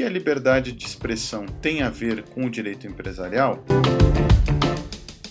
que 0.00 0.04
a 0.04 0.08
liberdade 0.08 0.72
de 0.72 0.86
expressão 0.86 1.44
tem 1.60 1.82
a 1.82 1.90
ver 1.90 2.22
com 2.30 2.46
o 2.46 2.50
direito 2.50 2.86
empresarial? 2.86 3.62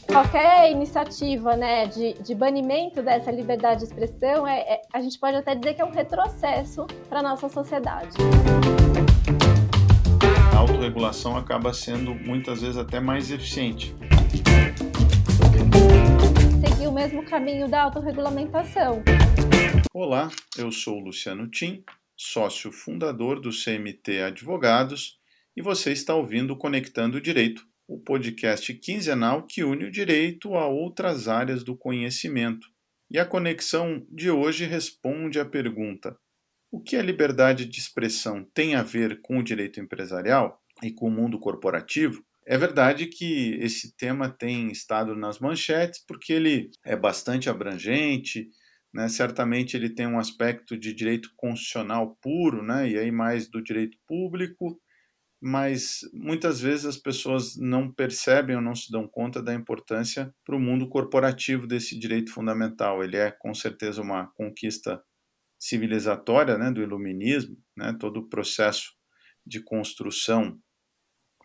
Qualquer 0.05 0.71
iniciativa 0.71 1.57
né, 1.57 1.87
de, 1.87 2.13
de 2.21 2.35
banimento 2.35 3.01
dessa 3.01 3.31
liberdade 3.31 3.79
de 3.79 3.85
expressão, 3.85 4.47
é, 4.47 4.59
é, 4.59 4.81
a 4.93 5.01
gente 5.01 5.17
pode 5.17 5.37
até 5.37 5.55
dizer 5.55 5.73
que 5.73 5.81
é 5.81 5.85
um 5.85 5.89
retrocesso 5.89 6.85
para 7.09 7.17
a 7.17 7.23
nossa 7.23 7.49
sociedade. 7.49 8.15
A 10.53 10.57
autorregulação 10.57 11.35
acaba 11.35 11.73
sendo 11.73 12.13
muitas 12.13 12.61
vezes 12.61 12.77
até 12.77 12.99
mais 12.99 13.31
eficiente. 13.31 13.95
Seguir 16.63 16.85
o 16.85 16.91
mesmo 16.91 17.25
caminho 17.25 17.67
da 17.67 17.85
autorregulamentação. 17.85 19.01
Olá, 19.91 20.29
eu 20.55 20.71
sou 20.71 20.97
o 20.97 21.05
Luciano 21.05 21.49
Tim, 21.49 21.83
sócio 22.21 22.69
fundador 22.69 23.39
do 23.39 23.49
CMT 23.49 24.23
Advogados, 24.23 25.17
e 25.55 25.61
você 25.61 25.93
está 25.93 26.13
ouvindo 26.13 26.57
Conectando 26.57 27.15
o 27.15 27.21
Direito, 27.21 27.65
o 27.87 27.97
podcast 27.97 28.73
quinzenal 28.73 29.47
que 29.47 29.63
une 29.63 29.85
o 29.85 29.91
direito 29.91 30.53
a 30.55 30.67
outras 30.67 31.29
áreas 31.29 31.63
do 31.63 31.77
conhecimento. 31.77 32.67
E 33.09 33.17
a 33.17 33.25
conexão 33.25 34.05
de 34.11 34.29
hoje 34.29 34.65
responde 34.65 35.39
à 35.39 35.45
pergunta: 35.45 36.17
o 36.69 36.81
que 36.81 36.97
a 36.97 37.01
liberdade 37.01 37.65
de 37.65 37.79
expressão 37.79 38.45
tem 38.53 38.75
a 38.75 38.83
ver 38.83 39.21
com 39.21 39.39
o 39.39 39.43
direito 39.43 39.79
empresarial 39.79 40.61
e 40.83 40.91
com 40.91 41.07
o 41.07 41.11
mundo 41.11 41.39
corporativo? 41.39 42.21
É 42.45 42.57
verdade 42.57 43.05
que 43.05 43.53
esse 43.61 43.95
tema 43.95 44.27
tem 44.27 44.69
estado 44.71 45.15
nas 45.15 45.39
manchetes 45.39 46.03
porque 46.05 46.33
ele 46.33 46.69
é 46.83 46.97
bastante 46.97 47.49
abrangente, 47.49 48.49
né? 48.93 49.07
certamente 49.07 49.75
ele 49.75 49.89
tem 49.89 50.07
um 50.07 50.19
aspecto 50.19 50.77
de 50.77 50.93
direito 50.93 51.29
constitucional 51.35 52.17
puro, 52.21 52.63
né? 52.63 52.89
e 52.89 52.97
aí 52.97 53.11
mais 53.11 53.49
do 53.49 53.61
direito 53.61 53.97
público, 54.07 54.79
mas 55.41 56.01
muitas 56.13 56.59
vezes 56.59 56.85
as 56.85 56.97
pessoas 56.97 57.55
não 57.55 57.91
percebem 57.91 58.55
ou 58.55 58.61
não 58.61 58.75
se 58.75 58.91
dão 58.91 59.07
conta 59.07 59.41
da 59.41 59.53
importância 59.53 60.33
para 60.45 60.55
o 60.55 60.59
mundo 60.59 60.89
corporativo 60.89 61.65
desse 61.65 61.97
direito 61.97 62.31
fundamental. 62.31 63.03
Ele 63.03 63.15
é 63.15 63.31
com 63.31 63.53
certeza 63.53 64.01
uma 64.01 64.27
conquista 64.33 65.01
civilizatória 65.57 66.57
né, 66.57 66.71
do 66.71 66.81
iluminismo, 66.81 67.57
né, 67.75 67.95
todo 67.99 68.17
o 68.17 68.29
processo 68.29 68.93
de 69.45 69.61
construção 69.61 70.59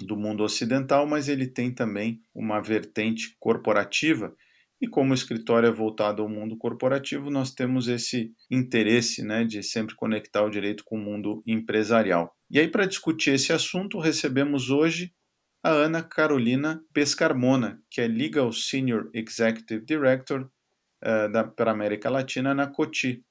do 0.00 0.16
mundo 0.16 0.42
ocidental, 0.42 1.06
mas 1.06 1.28
ele 1.28 1.46
tem 1.46 1.72
também 1.72 2.20
uma 2.34 2.60
vertente 2.60 3.36
corporativa 3.38 4.34
e 4.80 4.88
como 4.88 5.12
o 5.12 5.14
escritório 5.14 5.68
é 5.68 5.72
voltado 5.72 6.22
ao 6.22 6.28
mundo 6.28 6.56
corporativo, 6.56 7.30
nós 7.30 7.52
temos 7.52 7.88
esse 7.88 8.32
interesse 8.50 9.22
né, 9.22 9.44
de 9.44 9.62
sempre 9.62 9.94
conectar 9.94 10.42
o 10.42 10.50
direito 10.50 10.84
com 10.84 10.96
o 10.96 11.02
mundo 11.02 11.42
empresarial. 11.46 12.34
E 12.50 12.58
aí, 12.58 12.68
para 12.68 12.86
discutir 12.86 13.30
esse 13.30 13.52
assunto, 13.52 13.98
recebemos 13.98 14.70
hoje 14.70 15.12
a 15.62 15.70
Ana 15.70 16.02
Carolina 16.02 16.82
Pescarmona, 16.92 17.80
que 17.90 18.00
é 18.00 18.06
Legal 18.06 18.52
Senior 18.52 19.08
Executive 19.14 19.84
Director 19.84 20.42
uh, 21.02 21.32
da, 21.32 21.44
para 21.44 21.70
a 21.70 21.74
América 21.74 22.10
Latina 22.10 22.54
na 22.54 22.66
COTI, 22.66 23.24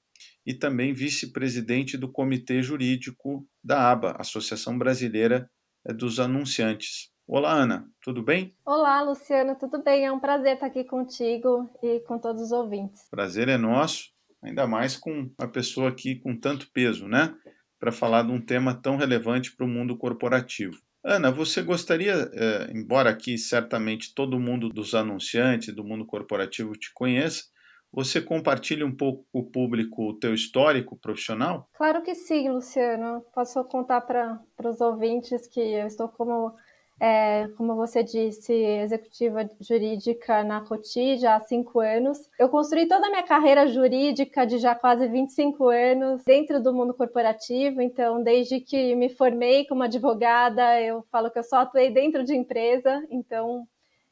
e 0.45 0.53
também 0.53 0.93
vice-presidente 0.93 1.97
do 1.97 2.11
Comitê 2.11 2.61
Jurídico 2.61 3.47
da 3.63 3.91
ABA, 3.91 4.15
Associação 4.19 4.77
Brasileira 4.77 5.49
eh, 5.87 5.93
dos 5.93 6.19
Anunciantes. 6.19 7.12
Olá, 7.25 7.53
Ana, 7.53 7.89
tudo 8.01 8.21
bem? 8.21 8.53
Olá, 8.65 9.01
Luciano, 9.01 9.55
tudo 9.55 9.81
bem? 9.81 10.05
É 10.05 10.11
um 10.11 10.19
prazer 10.19 10.55
estar 10.55 10.65
aqui 10.65 10.83
contigo 10.83 11.69
e 11.81 12.01
com 12.01 12.19
todos 12.19 12.41
os 12.41 12.51
ouvintes. 12.51 13.07
Prazer 13.09 13.47
é 13.47 13.57
nosso, 13.57 14.09
ainda 14.43 14.67
mais 14.67 14.97
com 14.97 15.31
a 15.39 15.47
pessoa 15.47 15.87
aqui 15.87 16.15
com 16.15 16.37
tanto 16.37 16.69
peso, 16.73 17.07
né? 17.07 17.33
Para 17.79 17.93
falar 17.93 18.23
de 18.23 18.31
um 18.33 18.41
tema 18.45 18.75
tão 18.75 18.97
relevante 18.97 19.55
para 19.55 19.65
o 19.65 19.69
mundo 19.69 19.97
corporativo. 19.97 20.77
Ana, 21.01 21.31
você 21.31 21.61
gostaria, 21.61 22.29
eh, 22.33 22.71
embora 22.73 23.09
aqui 23.09 23.37
certamente 23.37 24.13
todo 24.13 24.39
mundo 24.39 24.67
dos 24.67 24.93
anunciantes, 24.93 25.73
do 25.73 25.83
mundo 25.83 26.05
corporativo 26.05 26.73
te 26.73 26.91
conheça, 26.93 27.43
você 27.91 28.19
compartilha 28.19 28.85
um 28.85 28.95
pouco 28.95 29.25
com 29.31 29.39
o 29.39 29.49
público 29.49 30.09
o 30.09 30.19
teu 30.19 30.33
histórico 30.33 30.97
profissional? 30.97 31.69
Claro 31.73 32.01
que 32.01 32.15
sim, 32.15 32.49
Luciano. 32.49 33.23
Posso 33.33 33.63
contar 33.65 34.01
para 34.01 34.41
os 34.65 34.81
ouvintes 34.81 35.47
que 35.47 35.59
eu 35.59 35.87
estou 35.87 36.09
como 36.09 36.53
é, 36.99 37.47
como 37.57 37.75
você 37.75 38.03
disse, 38.03 38.53
executiva 38.53 39.49
jurídica 39.59 40.43
na 40.43 40.61
Coti 40.61 41.17
já 41.17 41.35
há 41.35 41.39
cinco 41.39 41.79
anos. 41.79 42.17
Eu 42.39 42.49
construí 42.49 42.87
toda 42.87 43.07
a 43.07 43.09
minha 43.09 43.23
carreira 43.23 43.67
jurídica 43.67 44.45
de 44.45 44.57
já 44.57 44.73
quase 44.75 45.07
25 45.07 45.67
anos 45.67 46.23
dentro 46.23 46.61
do 46.61 46.73
mundo 46.73 46.93
corporativo, 46.93 47.81
então, 47.81 48.23
desde 48.23 48.59
que 48.59 48.95
me 48.95 49.09
formei 49.09 49.65
como 49.65 49.83
advogada, 49.83 50.79
eu 50.81 51.03
falo 51.11 51.29
que 51.29 51.39
eu 51.39 51.43
só 51.43 51.57
atuei 51.57 51.89
dentro 51.91 52.23
de 52.23 52.35
empresa, 52.35 53.05
então 53.09 53.67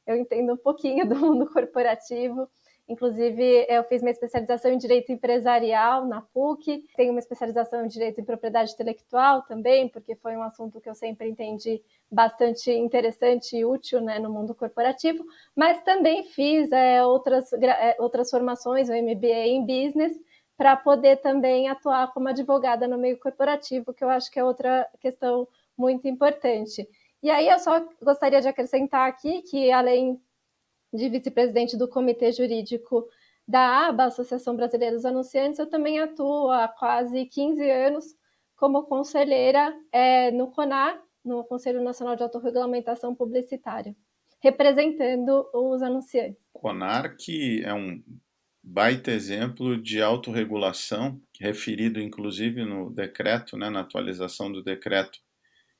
eu 0.06 0.16
entendo 0.16 0.54
um 0.54 0.58
pouquinho 0.58 1.08
do 1.08 1.16
mundo 1.16 1.50
corporativo. 1.52 2.50
Inclusive, 2.92 3.66
eu 3.70 3.86
fiz 3.86 4.02
minha 4.02 4.12
especialização 4.12 4.70
em 4.70 4.78
direito 4.78 5.14
empresarial 5.14 6.06
na 6.06 6.20
PUC, 6.20 6.86
tenho 6.94 7.12
uma 7.12 7.22
especialização 7.22 7.86
em 7.86 7.88
direito 7.88 8.20
em 8.20 8.26
propriedade 8.26 8.74
intelectual 8.74 9.44
também, 9.44 9.88
porque 9.88 10.14
foi 10.14 10.36
um 10.36 10.44
assunto 10.44 10.82
que 10.82 10.90
eu 10.90 10.94
sempre 10.94 11.30
entendi 11.30 11.82
bastante 12.12 12.70
interessante 12.70 13.56
e 13.56 13.64
útil 13.64 14.02
né, 14.02 14.20
no 14.20 14.30
mundo 14.30 14.54
corporativo, 14.54 15.26
mas 15.56 15.82
também 15.84 16.24
fiz 16.24 16.70
é, 16.74 17.02
outras, 17.06 17.54
é, 17.54 17.96
outras 17.98 18.30
formações, 18.30 18.90
o 18.90 18.94
MBA 18.94 19.48
em 19.48 19.66
Business, 19.66 20.20
para 20.58 20.76
poder 20.76 21.22
também 21.22 21.70
atuar 21.70 22.12
como 22.12 22.28
advogada 22.28 22.90
no 22.90 22.98
meio 22.98 23.18
corporativo, 23.18 23.94
que 23.94 24.04
eu 24.04 24.10
acho 24.10 24.30
que 24.30 24.38
é 24.38 24.44
outra 24.44 24.86
questão 25.00 25.48
muito 25.78 26.10
importante. 26.10 26.86
E 27.24 27.32
aí 27.32 27.48
eu 27.48 27.58
só 27.58 27.88
gostaria 28.02 28.42
de 28.42 28.50
acrescentar 28.50 29.08
aqui 29.08 29.44
que, 29.44 29.72
além 29.72 30.20
de 30.94 31.10
vice-presidente 31.10 31.78
do 31.78 31.88
Comitê 31.88 32.32
Jurídico 32.32 33.08
da 33.48 33.88
ABA, 33.88 34.06
Associação 34.06 34.56
Brasileira 34.56 34.96
dos 34.96 35.06
Anunciantes, 35.06 35.60
eu 35.60 35.70
também 35.70 36.00
atuo 36.00 36.50
há 36.50 36.68
quase 36.68 37.26
15 37.26 37.70
anos 37.70 38.06
como 38.56 38.84
conselheira 38.84 39.74
é, 39.92 40.32
no 40.32 40.52
CONAR, 40.52 41.02
no 41.24 41.44
Conselho 41.44 41.84
Nacional 41.84 42.16
de 42.16 42.24
Autorregulamentação 42.24 43.16
Publicitária, 43.16 43.96
representando 44.40 45.50
os 45.54 45.82
anunciantes. 45.82 46.40
CONAR, 46.54 47.16
que 47.18 47.64
é 47.64 47.74
um 47.74 48.02
baita 48.64 49.12
exemplo 49.12 49.82
de 49.82 50.02
autorregulação, 50.02 51.20
referido 51.40 52.00
inclusive 52.00 52.64
no 52.64 52.92
decreto, 52.92 53.58
né, 53.58 53.70
na 53.70 53.82
atualização 53.82 54.52
do 54.52 54.64
decreto 54.64 55.20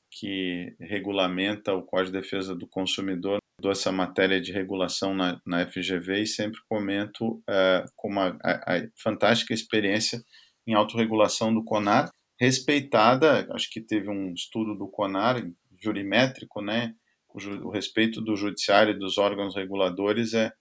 que 0.10 0.76
regulamenta 0.80 1.74
o 1.74 1.84
Código 1.84 2.12
de 2.12 2.22
Defesa 2.22 2.56
do 2.56 2.68
Consumidor 2.68 3.41
dou 3.62 3.72
essa 3.72 3.92
matéria 3.92 4.42
de 4.42 4.52
regulação 4.52 5.14
na, 5.14 5.40
na 5.46 5.66
FGV 5.66 6.24
e 6.24 6.28
sempre 6.28 6.60
comento 6.68 7.26
uh, 7.26 7.86
como 7.96 8.20
a, 8.20 8.38
a, 8.44 8.76
a, 8.76 8.88
fantástica 9.02 9.54
experiência 9.54 10.22
em 10.68 10.74
autorregulação 10.74 11.54
do 11.54 11.64
CONAR, 11.64 12.12
respeitada, 12.40 13.48
acho 13.52 13.70
que 13.70 13.80
teve 13.80 14.10
um 14.10 14.34
estudo 14.34 14.76
do 14.76 14.88
CONAR, 14.88 15.42
jurimétrico, 15.80 16.62
né, 16.62 16.94
o, 17.30 17.68
o 17.68 17.72
respeito 17.72 18.20
do 18.20 18.36
judiciário 18.36 18.94
e 18.94 19.00
dos 19.00 19.18
órgãos 19.18 19.56
reguladores 19.56 20.34
é 20.34 20.52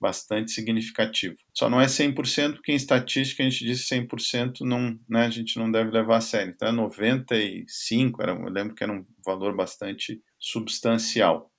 bastante 0.00 0.52
significativo. 0.52 1.36
Só 1.52 1.68
não 1.68 1.80
é 1.80 1.86
100%, 1.86 2.54
porque 2.54 2.72
em 2.72 2.76
estatística 2.76 3.42
a 3.42 3.48
gente 3.48 3.64
diz 3.64 3.88
100% 3.88 4.60
não, 4.60 4.98
né, 5.08 5.26
a 5.26 5.30
gente 5.30 5.58
não 5.58 5.70
deve 5.70 5.90
levar 5.90 6.18
a 6.18 6.20
sério. 6.20 6.52
Então 6.54 6.68
é 6.68 6.72
95, 6.72 8.22
era, 8.22 8.32
eu 8.32 8.48
lembro 8.48 8.74
que 8.74 8.82
era 8.82 8.92
um 8.92 9.04
valor 9.24 9.56
bastante 9.56 10.22
substancial. 10.38 11.50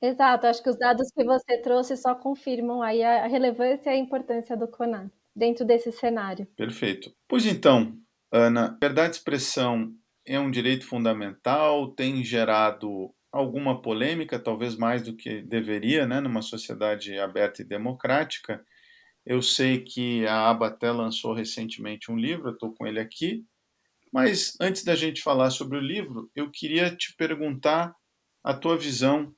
Exato, 0.00 0.46
acho 0.46 0.62
que 0.62 0.70
os 0.70 0.78
dados 0.78 1.10
que 1.10 1.24
você 1.24 1.58
trouxe 1.60 1.96
só 1.96 2.14
confirmam 2.14 2.82
aí 2.82 3.02
a 3.02 3.26
relevância 3.26 3.90
e 3.90 3.94
a 3.94 3.98
importância 3.98 4.56
do 4.56 4.68
CONAR 4.68 5.10
dentro 5.34 5.64
desse 5.64 5.90
cenário. 5.90 6.46
Perfeito. 6.56 7.12
Pois 7.28 7.46
então, 7.46 7.96
Ana, 8.32 8.76
verdade 8.80 9.10
de 9.10 9.16
expressão 9.16 9.92
é 10.26 10.38
um 10.38 10.50
direito 10.50 10.86
fundamental, 10.86 11.92
tem 11.92 12.22
gerado 12.22 13.12
alguma 13.32 13.80
polêmica, 13.80 14.38
talvez 14.38 14.76
mais 14.76 15.02
do 15.02 15.16
que 15.16 15.42
deveria, 15.42 16.06
né, 16.06 16.20
numa 16.20 16.42
sociedade 16.42 17.18
aberta 17.18 17.62
e 17.62 17.64
democrática. 17.64 18.64
Eu 19.24 19.42
sei 19.42 19.82
que 19.84 20.26
a 20.26 20.48
ABA 20.50 20.68
até 20.68 20.90
lançou 20.90 21.34
recentemente 21.34 22.10
um 22.10 22.16
livro, 22.16 22.50
estou 22.50 22.74
com 22.74 22.86
ele 22.86 23.00
aqui, 23.00 23.44
mas 24.12 24.54
antes 24.60 24.84
da 24.84 24.94
gente 24.94 25.22
falar 25.22 25.50
sobre 25.50 25.78
o 25.78 25.82
livro, 25.82 26.30
eu 26.34 26.50
queria 26.50 26.94
te 26.94 27.14
perguntar 27.16 27.94
a 28.42 28.54
tua 28.54 28.76
visão 28.76 29.34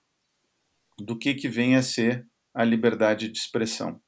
do 1.05 1.19
que, 1.19 1.35
que 1.35 1.49
vem 1.49 1.77
a 1.77 1.83
ser 1.83 2.27
a 2.55 2.65
liberdade 2.65 3.29
de 3.29 3.39
expressão, 3.39 4.01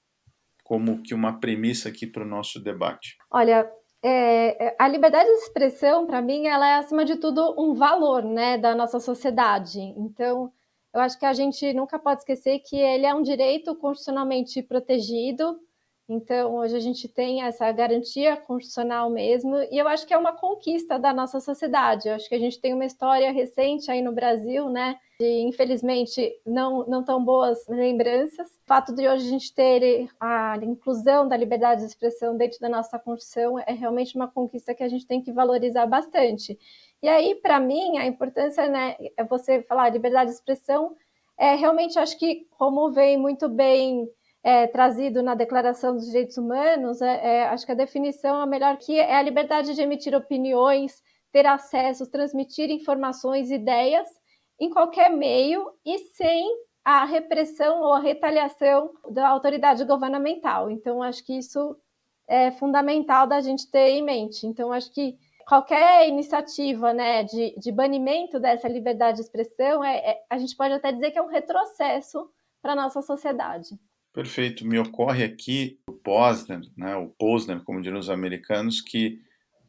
como 0.65 1.03
que 1.03 1.15
uma 1.15 1.39
premissa 1.39 1.89
aqui 1.89 2.07
para 2.07 2.23
o 2.23 2.29
nosso 2.29 2.61
debate. 2.61 3.17
Olha, 3.31 3.71
é, 4.03 4.67
é 4.67 4.77
a 4.79 4.89
liberdade 4.89 5.29
de 5.29 5.37
expressão, 5.37 6.07
para 6.07 6.21
mim, 6.21 6.47
ela 6.47 6.69
é, 6.69 6.75
acima 6.77 7.05
de 7.05 7.17
tudo, 7.17 7.55
um 7.59 7.75
valor 7.75 8.25
né, 8.25 8.59
da 8.59 8.75
nossa 8.75 8.99
sociedade. 8.99 9.81
Então, 9.81 10.53
eu 10.93 11.01
acho 11.01 11.19
que 11.19 11.25
a 11.25 11.33
gente 11.33 11.73
nunca 11.73 11.99
pode 11.99 12.21
esquecer 12.21 12.59
que 12.61 12.77
ele 12.77 13.07
é 13.07 13.15
um 13.15 13.23
direito 13.23 13.75
constitucionalmente 13.77 14.63
protegido. 14.63 15.59
Então, 16.13 16.57
hoje 16.57 16.77
a 16.77 16.81
gente 16.81 17.09
tem 17.09 17.43
essa 17.43 17.73
garantia 17.73 18.37
constitucional 18.37 19.09
mesmo, 19.09 19.57
e 19.71 19.79
eu 19.79 19.89
acho 19.89 20.07
que 20.07 20.13
é 20.13 20.19
uma 20.19 20.35
conquista 20.35 20.99
da 20.99 21.11
nossa 21.11 21.41
sociedade. 21.41 22.07
Eu 22.07 22.15
acho 22.15 22.29
que 22.29 22.35
a 22.35 22.39
gente 22.39 22.61
tem 22.61 22.75
uma 22.75 22.85
história 22.85 23.33
recente 23.33 23.91
aí 23.91 24.03
no 24.03 24.13
Brasil, 24.13 24.69
né, 24.69 24.99
de 25.19 25.41
infelizmente 25.41 26.31
não, 26.45 26.87
não 26.87 27.03
tão 27.03 27.25
boas 27.25 27.67
lembranças. 27.67 28.47
O 28.47 28.67
fato 28.67 28.95
de 28.95 29.09
hoje 29.09 29.27
a 29.27 29.31
gente 29.31 29.55
ter 29.55 30.07
a 30.21 30.59
inclusão 30.63 31.27
da 31.27 31.37
liberdade 31.37 31.81
de 31.81 31.87
expressão 31.87 32.37
dentro 32.37 32.61
da 32.61 32.69
nossa 32.69 32.99
Constituição 32.99 33.59
é 33.59 33.73
realmente 33.73 34.15
uma 34.15 34.29
conquista 34.29 34.75
que 34.75 34.83
a 34.83 34.89
gente 34.89 35.07
tem 35.07 35.23
que 35.23 35.33
valorizar 35.33 35.87
bastante. 35.87 36.59
E 37.03 37.09
aí, 37.09 37.37
para 37.37 37.59
mim, 37.59 37.97
a 37.97 38.07
importância 38.07 38.69
né, 38.69 38.97
é 39.17 39.25
você 39.25 39.63
falar 39.63 39.89
liberdade 39.89 40.31
de 40.31 40.37
expressão, 40.37 40.95
é 41.39 41.55
realmente 41.55 41.99
acho 41.99 42.19
que, 42.19 42.47
como 42.51 42.93
vem 42.93 43.17
muito 43.17 43.49
bem 43.49 44.07
é, 44.43 44.67
trazido 44.67 45.23
na 45.23 45.35
Declaração 45.35 45.95
dos 45.95 46.07
Direitos 46.07 46.37
Humanos, 46.37 47.01
é, 47.01 47.37
é, 47.37 47.49
acho 47.49 47.65
que 47.65 47.73
a 47.73 47.77
definição 47.77 48.41
a 48.41 48.47
melhor 48.47 48.77
que 48.77 48.99
é 48.99 49.15
a 49.15 49.23
liberdade 49.23 49.75
de 49.75 49.81
emitir 49.81 50.15
opiniões, 50.15 51.03
ter 51.31 51.47
acesso, 51.47 52.11
transmitir 52.11 52.71
informações, 52.71 53.51
ideias 53.51 54.09
em 54.59 54.69
qualquer 54.71 55.11
meio 55.11 55.73
e 55.85 55.99
sem 55.99 56.47
a 56.85 57.05
repressão 57.05 57.81
ou 57.81 57.93
a 57.93 58.01
retaliação 58.01 58.93
da 59.11 59.29
autoridade 59.29 59.85
governamental. 59.85 60.71
Então, 60.71 61.03
acho 61.03 61.25
que 61.25 61.39
isso 61.39 61.77
é 62.27 62.51
fundamental 62.51 63.27
da 63.27 63.41
gente 63.41 63.71
ter 63.71 63.91
em 63.91 64.03
mente. 64.03 64.47
Então, 64.47 64.73
acho 64.73 64.93
que 64.93 65.17
qualquer 65.47 66.09
iniciativa 66.09 66.93
né, 66.93 67.23
de, 67.25 67.55
de 67.59 67.71
banimento 67.71 68.41
dessa 68.41 68.69
liberdade 68.69 69.19
de 69.19 69.23
expressão, 69.23 69.85
é, 69.85 69.99
é, 69.99 70.23
a 70.29 70.39
gente 70.39 70.57
pode 70.57 70.75
até 70.75 70.91
dizer 70.91 71.13
que 71.13 71.19
é 71.19 71.23
um 71.23 71.29
retrocesso 71.29 72.29
para 72.61 72.73
a 72.73 72.77
nossa 72.77 73.01
sociedade. 73.03 73.79
Perfeito. 74.13 74.67
Me 74.67 74.79
ocorre 74.79 75.25
aqui 75.25 75.79
o 75.89 75.93
Posner, 75.93 76.61
né, 76.77 76.95
o 76.97 77.09
Posner, 77.09 77.63
como 77.65 77.81
diriam 77.81 77.99
os 77.99 78.11
americanos, 78.11 78.81
que 78.81 79.19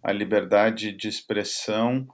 a 0.03 0.11
liberdade 0.11 0.91
de 0.91 1.07
expressão 1.07 2.05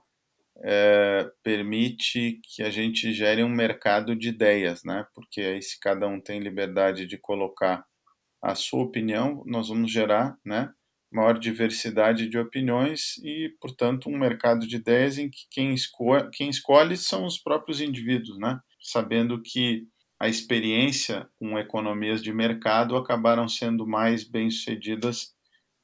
é, 0.62 1.30
permite 1.42 2.40
que 2.44 2.62
a 2.62 2.70
gente 2.70 3.12
gere 3.12 3.42
um 3.42 3.48
mercado 3.48 4.16
de 4.16 4.28
ideias, 4.28 4.84
né? 4.84 5.06
Porque 5.14 5.40
aí 5.40 5.62
se 5.62 5.78
cada 5.80 6.06
um 6.08 6.20
tem 6.20 6.40
liberdade 6.40 7.06
de 7.06 7.18
colocar 7.18 7.84
a 8.42 8.54
sua 8.54 8.82
opinião, 8.84 9.42
nós 9.46 9.68
vamos 9.68 9.92
gerar, 9.92 10.36
né, 10.44 10.72
maior 11.12 11.38
diversidade 11.38 12.28
de 12.28 12.38
opiniões 12.38 13.18
e, 13.24 13.54
portanto, 13.60 14.08
um 14.08 14.18
mercado 14.18 14.66
de 14.66 14.76
ideias 14.76 15.18
em 15.18 15.30
que 15.30 15.46
quem 15.50 15.74
escolhe, 15.74 16.28
quem 16.32 16.50
escolhe 16.50 16.96
são 16.96 17.26
os 17.26 17.38
próprios 17.38 17.80
indivíduos, 17.80 18.38
né? 18.38 18.60
Sabendo 18.82 19.42
que 19.42 19.86
a 20.20 20.28
experiência 20.28 21.26
com 21.38 21.58
economias 21.58 22.22
de 22.22 22.30
mercado 22.30 22.94
acabaram 22.94 23.48
sendo 23.48 23.86
mais 23.86 24.22
bem-sucedidas 24.22 25.34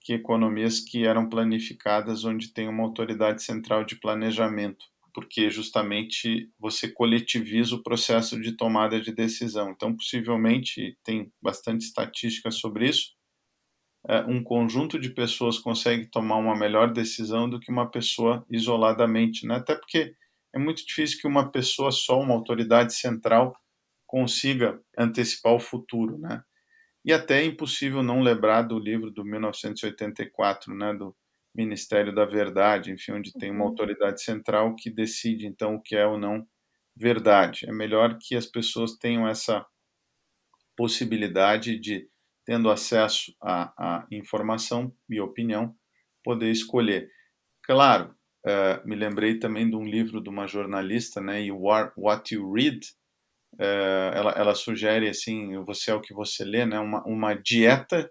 que 0.02 0.12
economias 0.12 0.78
que 0.78 1.06
eram 1.06 1.28
planificadas 1.28 2.22
onde 2.24 2.52
tem 2.52 2.68
uma 2.68 2.84
autoridade 2.84 3.42
central 3.42 3.82
de 3.82 3.96
planejamento, 3.96 4.84
porque 5.14 5.48
justamente 5.48 6.50
você 6.60 6.86
coletiviza 6.86 7.74
o 7.74 7.82
processo 7.82 8.38
de 8.38 8.52
tomada 8.52 9.00
de 9.00 9.10
decisão. 9.10 9.70
Então, 9.70 9.96
possivelmente, 9.96 10.98
tem 11.02 11.32
bastante 11.42 11.86
estatística 11.86 12.50
sobre 12.50 12.90
isso, 12.90 13.16
é, 14.06 14.20
um 14.20 14.44
conjunto 14.44 14.98
de 15.00 15.10
pessoas 15.10 15.58
consegue 15.58 16.06
tomar 16.06 16.36
uma 16.36 16.54
melhor 16.54 16.92
decisão 16.92 17.48
do 17.48 17.58
que 17.58 17.72
uma 17.72 17.90
pessoa 17.90 18.44
isoladamente, 18.50 19.46
né? 19.46 19.56
até 19.56 19.74
porque 19.74 20.14
é 20.54 20.58
muito 20.58 20.86
difícil 20.86 21.18
que 21.20 21.26
uma 21.26 21.50
pessoa 21.50 21.90
só, 21.90 22.20
uma 22.20 22.34
autoridade 22.34 22.94
central, 22.94 23.56
consiga 24.06 24.80
antecipar 24.96 25.54
o 25.54 25.60
futuro, 25.60 26.18
né? 26.18 26.42
E 27.04 27.12
até 27.12 27.40
é 27.40 27.44
impossível 27.44 28.02
não 28.02 28.20
lembrar 28.20 28.62
do 28.62 28.78
livro 28.78 29.12
do 29.12 29.24
1984, 29.24 30.74
né, 30.74 30.92
do 30.92 31.16
Ministério 31.54 32.12
da 32.12 32.24
Verdade, 32.24 32.90
enfim, 32.90 33.12
onde 33.12 33.32
tem 33.32 33.50
uma 33.50 33.62
uhum. 33.62 33.68
autoridade 33.68 34.22
central 34.22 34.74
que 34.74 34.90
decide 34.90 35.46
então 35.46 35.76
o 35.76 35.82
que 35.82 35.94
é 35.94 36.04
ou 36.04 36.18
não 36.18 36.44
verdade. 36.96 37.68
É 37.68 37.72
melhor 37.72 38.18
que 38.20 38.34
as 38.34 38.46
pessoas 38.46 38.96
tenham 38.96 39.26
essa 39.28 39.64
possibilidade 40.76 41.78
de, 41.78 42.08
tendo 42.44 42.68
acesso 42.70 43.32
à, 43.40 43.72
à 43.78 44.06
informação 44.10 44.92
e 45.08 45.20
opinião, 45.20 45.74
poder 46.24 46.50
escolher. 46.50 47.08
Claro, 47.62 48.14
uh, 48.44 48.86
me 48.86 48.96
lembrei 48.96 49.38
também 49.38 49.70
de 49.70 49.76
um 49.76 49.84
livro 49.84 50.20
de 50.20 50.28
uma 50.28 50.46
jornalista, 50.46 51.20
né, 51.20 51.38
Are 51.38 51.92
What 51.96 52.34
You 52.34 52.52
Read, 52.52 52.80
é, 53.58 54.12
ela, 54.14 54.32
ela 54.32 54.54
sugere 54.54 55.08
assim, 55.08 55.56
você 55.64 55.90
é 55.90 55.94
o 55.94 56.00
que 56.00 56.14
você 56.14 56.44
lê, 56.44 56.66
né? 56.66 56.78
Uma, 56.78 57.02
uma 57.06 57.34
dieta 57.34 58.10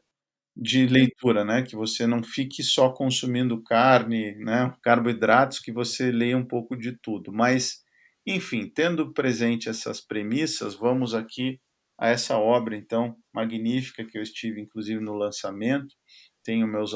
de 0.56 0.88
leitura, 0.88 1.46
né? 1.46 1.64
Que 1.64 1.76
você 1.76 2.08
não 2.08 2.24
fique 2.24 2.64
só 2.64 2.92
consumindo 2.92 3.62
carne, 3.64 4.36
né? 4.38 4.74
Carboidratos, 4.84 5.60
que 5.60 5.72
você 5.72 6.12
leia 6.12 6.38
um 6.38 6.46
pouco 6.46 6.78
de 6.78 6.94
tudo. 7.02 7.32
Mas, 7.34 7.84
enfim, 8.26 8.70
tendo 8.70 9.14
presente 9.14 9.70
essas 9.70 10.02
premissas, 10.02 10.76
vamos 10.76 11.14
aqui 11.14 11.60
a 11.98 12.10
essa 12.10 12.38
obra, 12.38 12.76
então, 12.76 13.16
magnífica, 13.34 14.06
que 14.06 14.18
eu 14.18 14.22
estive, 14.24 14.62
inclusive, 14.62 15.00
no 15.02 15.14
lançamento. 15.16 15.96
Tenho 16.44 16.68
meus, 16.68 16.94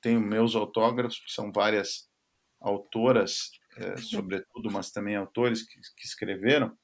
tenho 0.00 0.20
meus 0.20 0.54
autógrafos, 0.54 1.18
que 1.18 1.32
são 1.32 1.50
várias 1.52 2.08
autoras, 2.60 3.50
é, 3.76 3.96
sobretudo, 3.96 4.70
mas 4.70 4.90
também 4.90 5.16
autores 5.16 5.62
que, 5.66 5.74
que 5.96 6.06
escreveram. 6.06 6.76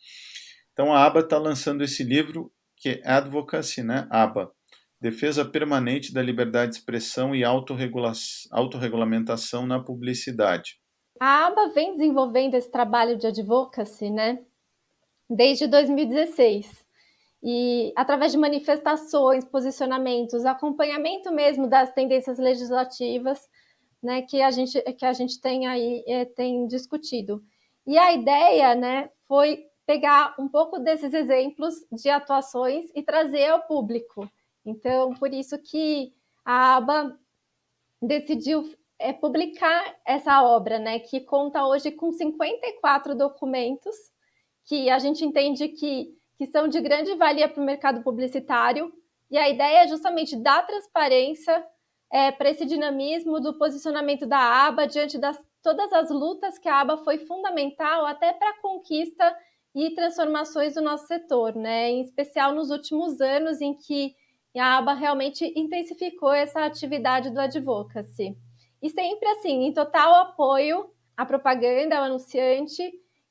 Então 0.78 0.92
a 0.92 1.04
ABA 1.04 1.20
está 1.20 1.38
lançando 1.38 1.82
esse 1.82 2.04
livro 2.04 2.52
que 2.76 3.00
é 3.02 3.02
Advocacy, 3.04 3.82
né? 3.82 4.06
ABA, 4.08 4.52
Defesa 5.00 5.44
Permanente 5.44 6.14
da 6.14 6.22
Liberdade 6.22 6.70
de 6.70 6.78
Expressão 6.78 7.34
e 7.34 7.42
Autorregulamentação 7.42 9.66
na 9.66 9.82
Publicidade. 9.82 10.78
A 11.20 11.48
ABA 11.48 11.70
vem 11.70 11.94
desenvolvendo 11.94 12.54
esse 12.54 12.70
trabalho 12.70 13.18
de 13.18 13.26
advocacy, 13.26 14.08
né? 14.08 14.38
Desde 15.28 15.66
2016. 15.66 16.86
E 17.42 17.92
através 17.96 18.30
de 18.30 18.38
manifestações, 18.38 19.44
posicionamentos, 19.44 20.44
acompanhamento 20.44 21.32
mesmo 21.32 21.68
das 21.68 21.92
tendências 21.92 22.38
legislativas, 22.38 23.40
né, 24.00 24.22
que 24.22 24.40
a 24.40 24.52
gente 24.52 24.80
que 24.92 25.04
a 25.04 25.12
gente 25.12 25.40
tem 25.40 25.66
aí 25.66 26.04
é, 26.06 26.24
tem 26.24 26.68
discutido. 26.68 27.42
E 27.84 27.98
a 27.98 28.12
ideia, 28.12 28.76
né, 28.76 29.10
foi 29.26 29.67
pegar 29.88 30.34
um 30.38 30.46
pouco 30.46 30.78
desses 30.78 31.14
exemplos 31.14 31.74
de 31.90 32.10
atuações 32.10 32.90
e 32.94 33.02
trazer 33.02 33.46
ao 33.46 33.62
público. 33.62 34.30
Então, 34.62 35.14
por 35.14 35.32
isso 35.32 35.58
que 35.58 36.12
a 36.44 36.76
aba 36.76 37.18
decidiu 38.00 38.70
é, 38.98 39.14
publicar 39.14 39.96
essa 40.04 40.42
obra, 40.42 40.78
né, 40.78 40.98
que 40.98 41.20
conta 41.20 41.66
hoje 41.66 41.90
com 41.90 42.12
54 42.12 43.14
documentos 43.14 43.96
que 44.66 44.90
a 44.90 44.98
gente 44.98 45.24
entende 45.24 45.68
que, 45.68 46.14
que 46.36 46.44
são 46.44 46.68
de 46.68 46.82
grande 46.82 47.14
valia 47.14 47.48
para 47.48 47.62
o 47.62 47.64
mercado 47.64 48.02
publicitário. 48.02 48.92
E 49.30 49.38
a 49.38 49.48
ideia 49.48 49.84
é 49.84 49.88
justamente 49.88 50.36
dar 50.36 50.66
transparência 50.66 51.66
é, 52.12 52.30
para 52.30 52.50
esse 52.50 52.66
dinamismo 52.66 53.40
do 53.40 53.54
posicionamento 53.54 54.26
da 54.26 54.66
aba 54.66 54.86
diante 54.86 55.16
das 55.16 55.42
todas 55.62 55.90
as 55.94 56.10
lutas 56.10 56.58
que 56.58 56.68
a 56.68 56.80
aba 56.80 56.98
foi 56.98 57.16
fundamental 57.20 58.04
até 58.04 58.34
para 58.34 58.50
a 58.50 58.60
conquista 58.60 59.34
e 59.74 59.94
transformações 59.94 60.74
do 60.74 60.82
nosso 60.82 61.06
setor, 61.06 61.54
né? 61.54 61.90
Em 61.90 62.00
especial 62.00 62.54
nos 62.54 62.70
últimos 62.70 63.20
anos 63.20 63.60
em 63.60 63.74
que 63.74 64.14
a 64.56 64.78
aba 64.78 64.94
realmente 64.94 65.52
intensificou 65.56 66.32
essa 66.32 66.64
atividade 66.64 67.30
do 67.30 67.40
advocacy. 67.40 68.36
E 68.82 68.90
sempre 68.90 69.28
assim, 69.28 69.64
em 69.64 69.72
total 69.72 70.14
apoio 70.22 70.90
à 71.16 71.24
propaganda, 71.26 71.96
ao 71.96 72.04
anunciante 72.04 72.82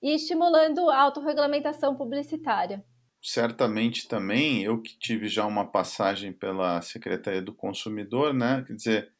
e 0.02 0.14
estimulando 0.14 0.90
a 0.90 1.02
autorregulamentação 1.02 1.96
publicitária. 1.96 2.84
Certamente 3.22 4.08
também, 4.08 4.64
eu 4.64 4.82
que 4.82 4.98
tive 4.98 5.28
já 5.28 5.46
uma 5.46 5.66
passagem 5.66 6.32
pela 6.32 6.82
Secretaria 6.82 7.42
do 7.42 7.54
Consumidor, 7.54 8.34
né? 8.34 8.64
Quer 8.66 8.74
dizer, 8.74 9.12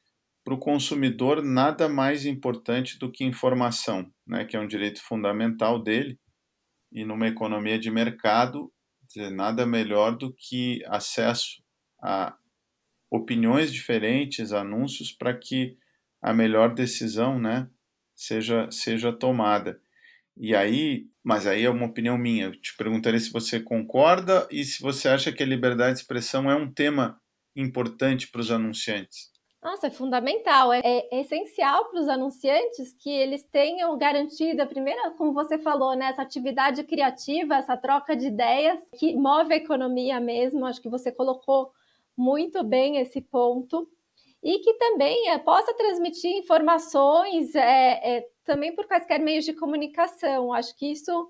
para 0.44 0.54
o 0.54 0.60
consumidor 0.60 1.44
nada 1.44 1.90
mais 1.90 2.26
importante 2.26 2.98
do 3.00 3.12
que 3.12 3.26
informação, 3.26 4.10
né? 4.26 4.46
Que 4.46 4.56
é 4.56 4.60
um 4.60 4.68
direito 4.68 5.02
fundamental 5.02 5.82
dele 5.82 6.18
e 6.92 7.04
numa 7.06 7.28
economia 7.28 7.78
de 7.78 7.92
mercado, 7.92 8.72
nada 9.32 9.66
melhor 9.66 10.18
do 10.18 10.34
que 10.34 10.84
acesso 10.88 11.62
a 12.02 12.36
opiniões 13.10 13.72
diferentes, 13.72 14.52
anúncios, 14.52 15.12
para 15.12 15.34
que 15.34 15.78
a 16.22 16.34
melhor 16.34 16.74
decisão 16.74 17.40
né, 17.40 17.70
seja, 18.16 18.70
seja 18.72 19.14
tomada. 19.14 19.80
E 20.36 20.56
aí, 20.56 21.08
mas 21.24 21.48
aí 21.48 21.64
é 21.64 21.70
uma 21.70 21.86
opinião 21.86 22.18
minha, 22.18 22.46
eu 22.46 22.62
te 22.62 22.76
perguntaria 22.78 23.20
se 23.20 23.32
você 23.32 23.60
concorda 23.60 24.48
e 24.52 24.64
se 24.64 24.82
você 24.82 25.08
acha 25.08 25.32
que 25.32 25.42
a 25.42 25.48
liberdade 25.48 25.96
de 25.96 26.02
expressão 26.02 26.50
é 26.50 26.56
um 26.56 26.72
tema 26.72 27.20
importante 27.56 28.28
para 28.28 28.42
os 28.42 28.52
anunciantes. 28.52 29.32
Nossa, 29.68 29.88
é 29.88 29.92
fundamental. 29.92 30.72
É, 30.72 30.80
é 30.82 31.20
essencial 31.20 31.90
para 31.90 32.00
os 32.00 32.08
anunciantes 32.08 32.94
que 32.94 33.10
eles 33.10 33.44
tenham 33.44 33.98
garantido 33.98 34.62
a 34.62 34.66
primeira, 34.66 35.12
como 35.12 35.34
você 35.34 35.58
falou, 35.58 35.94
né, 35.94 36.06
essa 36.06 36.22
atividade 36.22 36.86
criativa, 36.86 37.58
essa 37.58 37.76
troca 37.76 38.16
de 38.16 38.28
ideias 38.28 38.80
que 38.98 39.14
move 39.14 39.54
a 39.54 39.58
economia 39.58 40.22
mesmo. 40.22 40.66
Acho 40.66 40.82
que 40.82 40.88
você 40.88 41.12
colocou 41.12 41.70
muito 42.16 42.64
bem 42.64 42.96
esse 42.96 43.20
ponto 43.20 43.90
e 44.42 44.60
que 44.60 44.74
também 44.76 45.32
é, 45.32 45.38
possa 45.38 45.74
transmitir 45.74 46.32
informações 46.38 47.54
é, 47.54 48.20
é, 48.20 48.28
também 48.46 48.74
por 48.74 48.88
quaisquer 48.88 49.20
meios 49.20 49.44
de 49.44 49.52
comunicação. 49.52 50.54
Acho 50.54 50.78
que 50.78 50.90
isso 50.90 51.28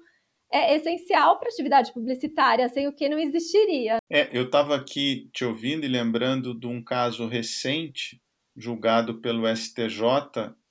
é 0.53 0.75
essencial 0.75 1.39
para 1.39 1.49
a 1.49 1.51
atividade 1.51 1.91
publicitária, 1.91 2.69
sem 2.69 2.87
o 2.87 2.93
que 2.93 3.09
não 3.09 3.17
existiria. 3.17 3.97
É, 4.07 4.29
eu 4.31 4.43
estava 4.43 4.75
aqui 4.75 5.27
te 5.33 5.43
ouvindo 5.43 5.85
e 5.85 5.89
lembrando 5.89 6.53
de 6.53 6.67
um 6.67 6.83
caso 6.83 7.27
recente 7.27 8.21
julgado 8.57 9.21
pelo 9.21 9.47
STJ 9.47 10.01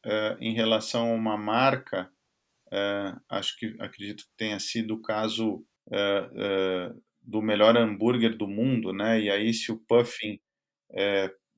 é, 0.04 0.36
em 0.40 0.52
relação 0.52 1.10
a 1.10 1.14
uma 1.14 1.38
marca, 1.38 2.10
é, 2.72 3.14
acho 3.28 3.56
que 3.56 3.76
acredito 3.78 4.24
que 4.24 4.36
tenha 4.36 4.58
sido 4.58 4.94
o 4.94 5.02
caso 5.02 5.64
é, 5.92 6.92
do 7.22 7.40
melhor 7.40 7.76
hambúrguer 7.76 8.36
do 8.36 8.48
mundo, 8.48 8.92
né? 8.92 9.20
E 9.20 9.30
aí 9.30 9.54
se 9.54 9.70
o 9.70 9.78
Puffin 9.78 10.40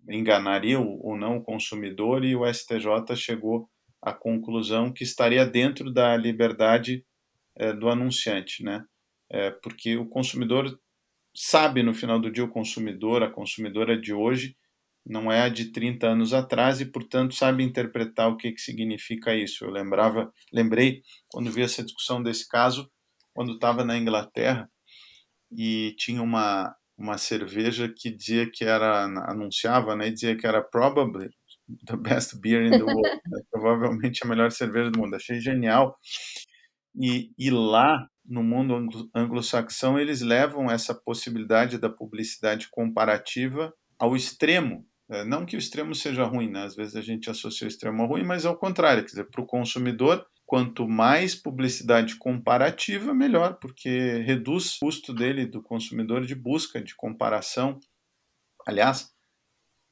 enganaria 0.08 0.80
ou 0.80 1.16
não 1.16 1.36
o 1.36 1.42
consumidor 1.42 2.24
e 2.24 2.34
o 2.34 2.46
STJ 2.46 3.14
chegou 3.14 3.68
à 4.00 4.12
conclusão 4.12 4.90
que 4.90 5.04
estaria 5.04 5.44
dentro 5.44 5.92
da 5.92 6.16
liberdade 6.16 7.04
do 7.78 7.90
anunciante, 7.90 8.64
né? 8.64 8.82
Porque 9.62 9.98
o 9.98 10.08
consumidor 10.08 10.78
sabe 11.34 11.82
no 11.82 11.92
final 11.92 12.18
do 12.18 12.30
dia 12.30 12.44
o 12.44 12.50
consumidor, 12.50 13.22
a 13.22 13.30
consumidora 13.30 14.00
de 14.00 14.14
hoje 14.14 14.56
não 15.08 15.32
é 15.32 15.42
a 15.42 15.48
de 15.48 15.72
30 15.72 16.06
anos 16.06 16.32
atrás 16.32 16.80
e 16.80 16.86
portanto 16.86 17.34
sabe 17.34 17.64
interpretar 17.64 18.28
o 18.28 18.36
que, 18.36 18.52
que 18.52 18.60
significa 18.60 19.34
isso. 19.34 19.64
Eu 19.64 19.70
lembrava, 19.70 20.32
lembrei 20.52 21.02
quando 21.28 21.50
vi 21.50 21.62
essa 21.62 21.82
discussão 21.82 22.22
desse 22.22 22.46
caso 22.48 22.90
quando 23.34 23.54
estava 23.54 23.84
na 23.84 23.96
Inglaterra 23.96 24.70
e 25.50 25.94
tinha 25.96 26.22
uma 26.22 26.74
uma 26.98 27.16
cerveja 27.16 27.88
que 27.96 28.10
dizia 28.10 28.50
que 28.50 28.64
era 28.64 29.04
anunciava, 29.30 29.94
né, 29.94 30.10
dizia 30.10 30.36
que 30.36 30.44
era 30.44 30.60
probably 30.60 31.30
the 31.86 31.96
best 31.96 32.36
beer 32.40 32.66
in 32.66 32.70
the 32.70 32.82
world, 32.82 33.02
né, 33.26 33.40
provavelmente 33.50 34.24
a 34.24 34.26
melhor 34.26 34.50
cerveja 34.50 34.90
do 34.90 34.98
mundo. 34.98 35.14
Achei 35.14 35.40
genial. 35.40 35.96
E, 37.00 37.30
e 37.38 37.50
lá 37.50 38.08
no 38.24 38.42
mundo 38.42 38.74
anglo-saxão 39.14 39.98
eles 39.98 40.20
levam 40.20 40.68
essa 40.68 40.92
possibilidade 40.92 41.78
da 41.78 41.88
publicidade 41.88 42.68
comparativa 42.68 43.72
ao 43.98 44.16
extremo. 44.16 44.84
É, 45.10 45.24
não 45.24 45.46
que 45.46 45.56
o 45.56 45.58
extremo 45.58 45.94
seja 45.94 46.24
ruim, 46.24 46.50
né? 46.50 46.64
às 46.64 46.76
vezes 46.76 46.94
a 46.94 47.00
gente 47.00 47.30
associa 47.30 47.66
o 47.66 47.68
extremo 47.68 48.02
ao 48.02 48.08
ruim, 48.08 48.24
mas 48.24 48.44
ao 48.44 48.56
contrário, 48.56 49.02
quer 49.02 49.10
dizer, 49.10 49.24
para 49.24 49.40
o 49.40 49.46
consumidor 49.46 50.26
quanto 50.44 50.88
mais 50.88 51.34
publicidade 51.34 52.16
comparativa, 52.16 53.12
melhor, 53.14 53.58
porque 53.58 54.18
reduz 54.24 54.76
o 54.76 54.80
custo 54.80 55.14
dele, 55.14 55.46
do 55.46 55.62
consumidor, 55.62 56.24
de 56.24 56.34
busca, 56.34 56.80
de 56.80 56.94
comparação. 56.94 57.78
Aliás, 58.66 59.12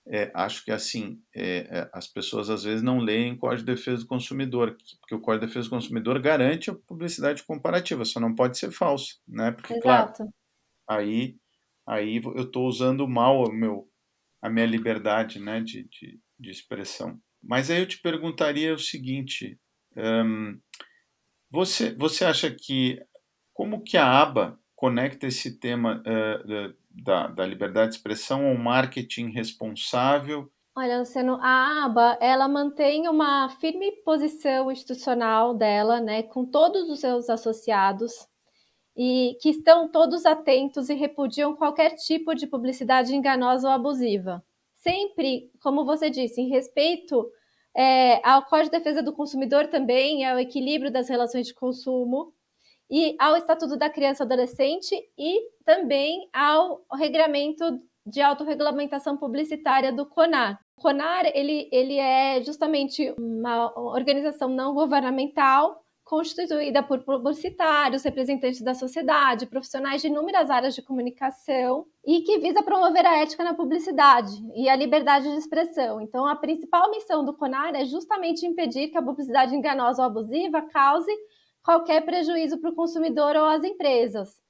é, 0.09 0.31
acho 0.35 0.65
que 0.65 0.71
assim, 0.71 1.21
é, 1.35 1.67
é, 1.69 1.91
as 1.93 2.07
pessoas 2.07 2.49
às 2.49 2.63
vezes 2.63 2.83
não 2.83 2.99
leem 2.99 3.33
o 3.33 3.39
Código 3.39 3.67
de 3.67 3.75
Defesa 3.75 4.03
do 4.03 4.09
Consumidor, 4.09 4.77
porque 5.01 5.15
o 5.15 5.21
Código 5.21 5.45
de 5.45 5.49
Defesa 5.49 5.69
do 5.69 5.71
Consumidor 5.77 6.21
garante 6.21 6.71
a 6.71 6.75
publicidade 6.75 7.43
comparativa, 7.43 8.05
só 8.05 8.21
não 8.21 8.35
pode 8.35 8.57
ser 8.57 8.71
falso, 8.71 9.21
né? 9.27 9.51
Porque, 9.51 9.75
Exato. 9.75 9.83
claro, 9.83 10.33
aí, 10.89 11.37
aí 11.87 12.21
eu 12.25 12.45
estou 12.45 12.69
usando 12.69 13.07
mal 13.09 13.43
o 13.43 13.53
meu, 13.53 13.91
a 14.41 14.49
minha 14.51 14.67
liberdade 14.67 15.41
né, 15.41 15.61
de, 15.61 15.85
de, 15.85 16.21
de 16.39 16.51
expressão. 16.51 17.19
Mas 17.43 17.71
aí 17.71 17.81
eu 17.81 17.87
te 17.87 18.01
perguntaria 18.01 18.75
o 18.75 18.79
seguinte, 18.79 19.59
um, 19.97 20.59
você, 21.51 21.95
você 21.95 22.25
acha 22.25 22.51
que 22.51 23.01
como 23.55 23.83
que 23.83 23.97
a 23.97 24.21
aba 24.21 24.59
conecta 24.75 25.27
esse 25.27 25.59
tema 25.59 26.03
uh, 26.03 26.75
da, 26.91 27.29
da 27.29 27.47
liberdade 27.47 27.91
de 27.91 27.97
expressão 27.97 28.47
ao 28.47 28.57
marketing 28.57 29.31
responsável? 29.31 30.51
Olha, 30.77 30.99
Luciano, 30.99 31.39
a 31.41 31.87
aba 31.87 32.19
ela 32.21 32.47
mantém 32.47 33.09
uma 33.09 33.49
firme 33.49 33.91
posição 34.05 34.71
institucional 34.71 35.57
dela, 35.57 36.01
né, 36.01 36.23
com 36.23 36.45
todos 36.45 36.91
os 36.91 37.01
seus 37.01 37.31
associados 37.31 38.13
e 38.97 39.37
que 39.41 39.51
estão 39.51 39.89
todos 39.89 40.25
atentos 40.25 40.89
e 40.89 40.95
repudiam 40.95 41.55
qualquer 41.55 41.97
tipo 41.97 42.35
de 42.35 42.47
publicidade 42.47 43.15
enganosa 43.15 43.69
ou 43.69 43.75
abusiva. 43.75 44.43
Sempre, 44.75 45.51
como 45.61 45.85
você 45.85 46.09
disse, 46.09 46.41
em 46.41 46.49
respeito 46.49 47.31
é, 47.77 48.27
ao 48.27 48.45
Código 48.47 48.71
de 48.71 48.79
Defesa 48.79 49.03
do 49.03 49.13
Consumidor 49.13 49.67
também, 49.67 50.25
ao 50.25 50.39
equilíbrio 50.39 50.91
das 50.91 51.09
relações 51.09 51.47
de 51.47 51.55
consumo, 51.55 52.33
e 52.91 53.17
ao 53.19 53.37
Estatuto 53.37 53.77
da 53.77 53.91
Criança 53.91 54.23
e 54.23 54.27
Adolescente 54.27 54.95
e 55.19 55.41
também 55.65 56.29
ao 56.33 56.85
regramento 56.95 57.81
de 58.07 58.21
autorregulamentação 58.21 59.17
publicitária 59.17 59.93
do 59.93 60.07
CONAR. 60.07 60.61
O 60.77 60.83
CONAR 60.83 61.27
ele, 61.35 61.69
ele 61.73 61.99
é 61.99 62.41
justamente 62.43 63.13
uma 63.19 63.73
organização 63.77 64.49
não 64.49 64.73
governamental 64.73 65.85
constituída 66.07 66.85
por 66.85 67.03
publicitários, 67.03 68.05
representantes 68.05 68.63
da 68.63 68.75
sociedade, 68.75 69.45
profissionais 69.45 70.01
de 70.01 70.07
inúmeras 70.07 70.49
áreas 70.51 70.73
de 70.73 70.81
comunicação 70.81 71.85
e 72.07 72.21
que 72.21 72.39
visa 72.39 72.63
promover 72.63 73.05
a 73.05 73.19
ética 73.19 73.43
na 73.43 73.55
publicidade 73.55 74.33
e 74.55 74.69
a 74.69 74.77
liberdade 74.77 75.29
de 75.29 75.37
expressão. 75.37 76.01
Então, 76.01 76.25
a 76.25 76.37
principal 76.37 76.93
missão 76.93 77.25
do 77.25 77.35
CONAR 77.35 77.75
é 77.75 77.85
justamente 77.85 78.47
impedir 78.47 78.87
que 78.89 78.97
a 78.97 79.03
publicidade 79.03 79.57
enganosa 79.57 80.01
ou 80.01 80.07
abusiva 80.07 80.63
cause 80.63 81.11
qualquer 81.61 82.05
prejuízo 82.05 82.59
para 82.61 82.71
o 82.71 82.77
consumidor 82.77 83.35
ou 83.35 83.47
às 83.47 83.65
empresas. 83.65 84.41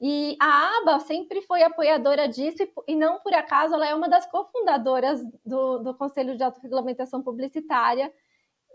E 0.00 0.36
a 0.40 0.78
ABA 0.78 1.00
sempre 1.00 1.42
foi 1.42 1.64
apoiadora 1.64 2.28
disso 2.28 2.62
e, 2.86 2.94
não 2.94 3.18
por 3.18 3.34
acaso 3.34 3.74
ela 3.74 3.88
é 3.88 3.94
uma 3.96 4.08
das 4.08 4.30
cofundadoras 4.30 5.20
do, 5.44 5.78
do 5.78 5.92
Conselho 5.92 6.36
de 6.36 6.44
Autorregulamentação 6.44 7.20
Publicitária, 7.20 8.12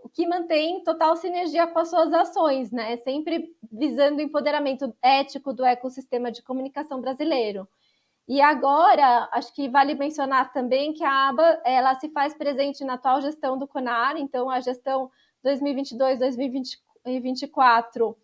que 0.10 0.28
mantém 0.28 0.84
total 0.84 1.16
sinergia 1.16 1.68
com 1.68 1.80
as 1.80 1.90
suas 1.90 2.14
ações, 2.14 2.72
né? 2.72 2.98
Sempre 2.98 3.56
visando 3.72 4.18
o 4.18 4.22
empoderamento 4.22 4.94
ético 5.02 5.54
do 5.54 5.66
ecossistema 5.66 6.32
de 6.32 6.42
comunicação 6.42 7.02
brasileiro. 7.02 7.68
E 8.28 8.42
agora, 8.42 9.30
acho 9.32 9.54
que 9.54 9.70
vale 9.70 9.94
mencionar 9.94 10.52
também 10.52 10.94
que 10.94 11.04
a 11.04 11.30
aba 11.30 11.62
ela 11.64 11.94
se 11.96 12.10
faz 12.10 12.34
presente 12.34 12.84
na 12.84 12.96
atual 12.96 13.22
gestão 13.22 13.56
do 13.58 13.68
CONAR, 13.68 14.18
então 14.18 14.50
a 14.50 14.60
gestão 14.60 15.12
2022-2024, 15.46 18.16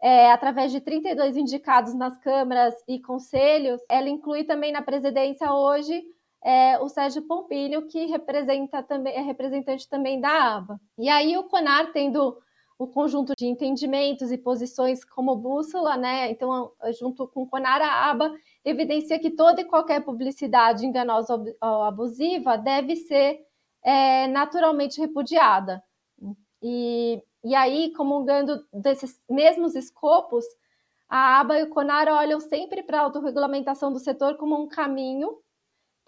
é, 0.00 0.32
através 0.32 0.72
de 0.72 0.80
32 0.80 1.36
indicados 1.36 1.92
nas 1.92 2.16
câmaras 2.16 2.74
e 2.88 2.98
conselhos, 3.00 3.82
ela 3.90 4.08
inclui 4.08 4.44
também 4.44 4.72
na 4.72 4.80
presidência 4.80 5.52
hoje 5.52 6.02
é, 6.42 6.78
o 6.78 6.88
Sérgio 6.88 7.22
Pompilho, 7.22 7.86
que 7.86 8.06
representa 8.06 8.82
também, 8.82 9.14
é 9.14 9.20
representante 9.20 9.88
também 9.88 10.20
da 10.20 10.56
ABA. 10.56 10.80
E 10.98 11.08
aí 11.08 11.36
o 11.36 11.44
CONAR 11.44 11.92
tendo 11.92 12.38
o 12.78 12.86
conjunto 12.86 13.34
de 13.36 13.44
entendimentos 13.44 14.32
e 14.32 14.38
posições 14.38 15.04
como 15.04 15.36
bússola, 15.36 15.98
né? 15.98 16.30
Então, 16.30 16.72
junto 16.98 17.28
com 17.28 17.42
o 17.42 17.46
CONAR, 17.46 17.82
a 17.82 18.10
ABA 18.10 18.32
evidencia 18.64 19.18
que 19.18 19.30
toda 19.30 19.60
e 19.60 19.66
qualquer 19.66 20.02
publicidade 20.02 20.86
enganosa 20.86 21.34
ou 21.34 21.82
abusiva 21.82 22.56
deve 22.56 22.96
ser 22.96 23.44
é, 23.82 24.26
naturalmente 24.28 24.98
repudiada. 24.98 25.82
E, 26.62 27.22
e 27.44 27.54
aí, 27.54 27.92
comungando 27.92 28.64
desses 28.72 29.20
mesmos 29.28 29.74
escopos, 29.74 30.46
a 31.06 31.38
ABA 31.40 31.58
e 31.58 31.62
o 31.64 31.68
CONAR 31.68 32.08
olham 32.08 32.40
sempre 32.40 32.82
para 32.82 32.98
a 32.98 33.02
autorregulamentação 33.02 33.92
do 33.92 33.98
setor 33.98 34.38
como 34.38 34.58
um 34.58 34.66
caminho 34.66 35.36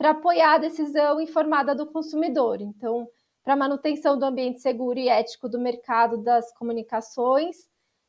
para 0.02 0.10
apoiar 0.10 0.54
a 0.54 0.58
decisão 0.58 1.20
informada 1.20 1.76
do 1.76 1.86
consumidor. 1.86 2.60
Então, 2.60 3.06
para 3.44 3.54
manutenção 3.54 4.18
do 4.18 4.24
ambiente 4.24 4.60
seguro 4.60 4.98
e 4.98 5.08
ético 5.08 5.48
do 5.48 5.60
mercado 5.60 6.20
das 6.20 6.52
comunicações, 6.54 7.56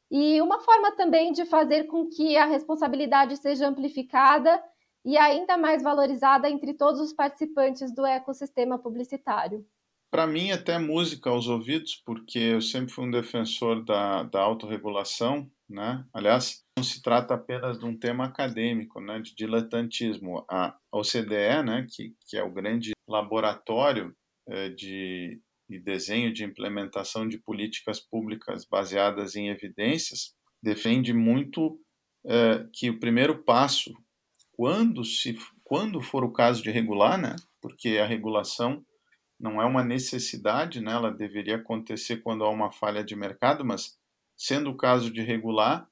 e 0.09 0.41
uma 0.41 0.59
forma 0.59 0.91
também 0.95 1.31
de 1.31 1.45
fazer 1.45 1.83
com 1.83 2.09
que 2.09 2.35
a 2.35 2.45
responsabilidade 2.45 3.37
seja 3.37 3.67
amplificada 3.67 4.59
e 5.05 5.15
ainda 5.17 5.55
mais 5.55 5.83
valorizada 5.83 6.49
entre 6.49 6.73
todos 6.73 6.99
os 6.99 7.13
participantes 7.13 7.93
do 7.93 8.03
ecossistema 8.03 8.79
publicitário. 8.79 9.63
Para 10.09 10.25
mim, 10.25 10.49
até 10.49 10.79
música 10.79 11.29
aos 11.29 11.47
ouvidos, 11.47 12.01
porque 12.03 12.39
eu 12.39 12.61
sempre 12.61 12.91
fui 12.91 13.05
um 13.05 13.11
defensor 13.11 13.85
da, 13.85 14.23
da 14.23 14.41
autorregulação, 14.41 15.47
né? 15.73 16.05
Aliás, 16.13 16.63
não 16.77 16.83
se 16.83 17.01
trata 17.01 17.33
apenas 17.33 17.79
de 17.79 17.85
um 17.85 17.97
tema 17.97 18.25
acadêmico, 18.25 19.01
né, 19.01 19.19
de 19.19 19.35
diletantismo. 19.35 20.45
A 20.49 20.77
OCDE, 20.91 21.63
né, 21.65 21.87
que, 21.89 22.15
que 22.27 22.37
é 22.37 22.43
o 22.43 22.53
grande 22.53 22.91
laboratório 23.07 24.15
é, 24.47 24.69
de, 24.69 25.41
de 25.67 25.79
desenho 25.79 26.31
de 26.31 26.43
implementação 26.43 27.27
de 27.27 27.39
políticas 27.39 27.99
públicas 27.99 28.65
baseadas 28.65 29.35
em 29.35 29.49
evidências, 29.49 30.35
defende 30.61 31.11
muito 31.11 31.79
é, 32.25 32.65
que 32.71 32.89
o 32.89 32.99
primeiro 32.99 33.43
passo, 33.43 33.91
quando, 34.51 35.03
se, 35.03 35.37
quando 35.63 36.01
for 36.01 36.23
o 36.23 36.31
caso 36.31 36.61
de 36.61 36.69
regular, 36.69 37.17
né, 37.19 37.35
porque 37.59 37.97
a 37.97 38.05
regulação 38.05 38.85
não 39.39 39.61
é 39.61 39.65
uma 39.65 39.83
necessidade, 39.83 40.79
né, 40.79 40.91
ela 40.91 41.11
deveria 41.11 41.55
acontecer 41.55 42.17
quando 42.17 42.43
há 42.43 42.49
uma 42.49 42.71
falha 42.71 43.03
de 43.03 43.15
mercado, 43.15 43.65
mas 43.65 43.97
sendo 44.35 44.71
o 44.71 44.77
caso 44.77 45.11
de 45.11 45.21
regular, 45.21 45.87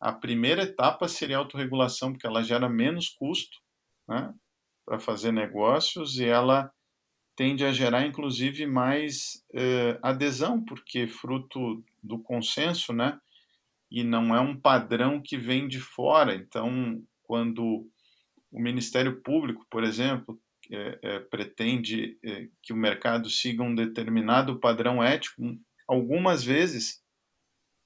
a 0.00 0.12
primeira 0.12 0.62
etapa 0.62 1.06
seria 1.06 1.36
a 1.36 1.38
autorregulação, 1.40 2.12
porque 2.12 2.26
ela 2.26 2.42
gera 2.42 2.68
menos 2.68 3.08
custo, 3.08 3.58
né? 4.08 4.34
para 4.84 4.98
fazer 4.98 5.32
negócios 5.32 6.18
e 6.18 6.24
ela 6.24 6.72
tende 7.36 7.64
a 7.64 7.72
gerar, 7.72 8.06
inclusive, 8.06 8.66
mais 8.66 9.44
eh, 9.54 9.98
adesão, 10.02 10.62
porque 10.62 11.06
fruto 11.06 11.82
do 12.02 12.18
consenso, 12.18 12.92
né? 12.92 13.18
E 13.90 14.02
não 14.02 14.34
é 14.34 14.40
um 14.40 14.58
padrão 14.58 15.20
que 15.20 15.38
vem 15.38 15.68
de 15.68 15.80
fora. 15.80 16.34
Então, 16.34 17.02
quando 17.22 17.88
o 18.50 18.60
Ministério 18.60 19.22
Público, 19.22 19.66
por 19.70 19.82
exemplo, 19.82 20.38
é, 20.70 20.98
é, 21.02 21.18
pretende 21.20 22.18
é, 22.24 22.48
que 22.62 22.72
o 22.72 22.76
mercado 22.76 23.28
siga 23.30 23.62
um 23.62 23.74
determinado 23.74 24.60
padrão 24.60 25.02
ético, 25.02 25.42
algumas 25.88 26.44
vezes 26.44 27.01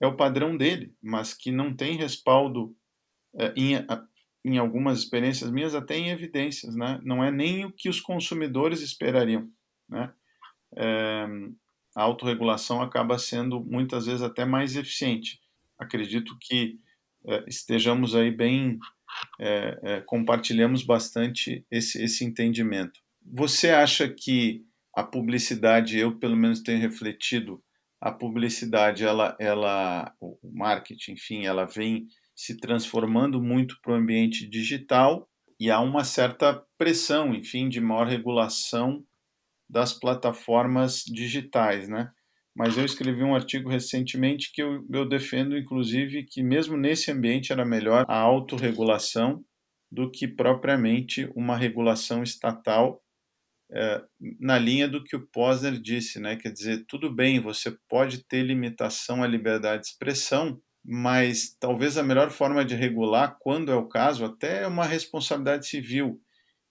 é 0.01 0.07
o 0.07 0.17
padrão 0.17 0.57
dele, 0.57 0.95
mas 1.03 1.35
que 1.35 1.51
não 1.51 1.75
tem 1.75 1.97
respaldo 1.97 2.77
é, 3.35 3.53
em, 3.57 3.75
em 4.45 4.59
algumas 4.59 4.99
experiências 4.99 5.51
minhas 5.51 5.75
até 5.75 5.97
em 5.97 6.11
evidências, 6.11 6.75
né? 6.77 7.01
Não 7.03 7.23
é 7.23 7.31
nem 7.31 7.65
o 7.65 7.73
que 7.73 7.89
os 7.89 8.01
consumidores 8.01 8.81
esperariam, 8.81 9.51
né? 9.89 10.13
É, 10.77 11.27
a 11.95 12.03
autorregulação 12.03 12.83
acaba 12.83 13.19
sendo 13.19 13.65
muitas 13.65 14.07
vezes 14.07 14.23
até 14.23 14.45
mais 14.45 14.77
eficiente. 14.77 15.41
Acredito 15.79 16.37
que 16.41 16.79
é, 17.27 17.45
estejamos 17.49 18.15
aí 18.15 18.31
bem 18.31 18.79
é, 19.39 19.79
é, 19.83 20.01
compartilhamos 20.01 20.83
bastante 20.83 21.65
esse, 21.71 22.03
esse 22.03 22.25
entendimento. 22.25 23.01
Você 23.23 23.71
acha 23.71 24.09
que 24.09 24.65
a 24.95 25.03
publicidade, 25.03 25.99
eu 25.99 26.19
pelo 26.19 26.37
menos 26.37 26.61
tenho 26.61 26.81
refletido, 26.81 27.63
a 28.01 28.13
publicidade, 28.13 29.05
ela, 29.05 29.37
ela, 29.41 30.13
o 30.21 30.39
marketing, 30.53 31.13
enfim, 31.13 31.47
ela 31.47 31.65
vem 31.65 32.07
se 32.35 32.59
transformando 32.59 33.43
muito 33.43 33.77
para 33.83 33.93
o 33.93 33.97
ambiente 33.97 34.47
digital 34.49 35.29
e 35.59 35.71
há 35.71 35.81
uma 35.81 36.05
certa 36.05 36.63
pressão, 36.77 37.35
enfim, 37.35 37.69
de 37.69 37.81
maior 37.81 38.07
regulação 38.07 39.03
das 39.69 39.93
plataformas 39.93 41.03
digitais, 41.05 41.89
né? 41.89 42.11
Mas 42.55 42.79
eu 42.79 42.85
escrevi 42.85 43.23
um 43.23 43.35
artigo 43.35 43.69
recentemente 43.69 44.51
que 44.53 44.63
eu, 44.63 44.87
eu 44.91 45.07
defendo, 45.07 45.57
inclusive, 45.57 46.25
que 46.25 46.43
mesmo 46.43 46.77
nesse 46.77 47.11
ambiente 47.11 47.53
era 47.53 47.65
melhor 47.65 48.05
a 48.09 48.19
autorregulação 48.19 49.45
do 49.91 50.11
que 50.11 50.27
propriamente 50.27 51.31
uma 51.35 51.57
regulação 51.57 52.23
estatal 52.23 53.03
é, 53.73 54.03
na 54.41 54.59
linha 54.59 54.87
do 54.87 55.03
que 55.03 55.17
o 55.17 55.27
Posner 55.27 55.81
disse, 55.81 56.21
né? 56.21 56.37
Quer 56.37 56.53
dizer, 56.53 56.85
tudo 56.87 57.13
bem, 57.13 57.41
você 57.41 57.77
pode 57.89 58.25
ter 58.25 58.43
limitação 58.43 59.23
à 59.23 59.27
liberdade 59.27 59.83
de 59.83 59.89
expressão, 59.89 60.61
mas 60.85 61.57
talvez 61.59 61.99
a 61.99 62.03
melhor 62.03 62.31
forma 62.31 62.65
de 62.65 62.75
regular, 62.75 63.37
quando 63.41 63.73
é 63.73 63.75
o 63.75 63.89
caso, 63.89 64.25
até 64.25 64.63
é 64.63 64.67
uma 64.67 64.85
responsabilidade 64.85 65.67
civil 65.67 66.21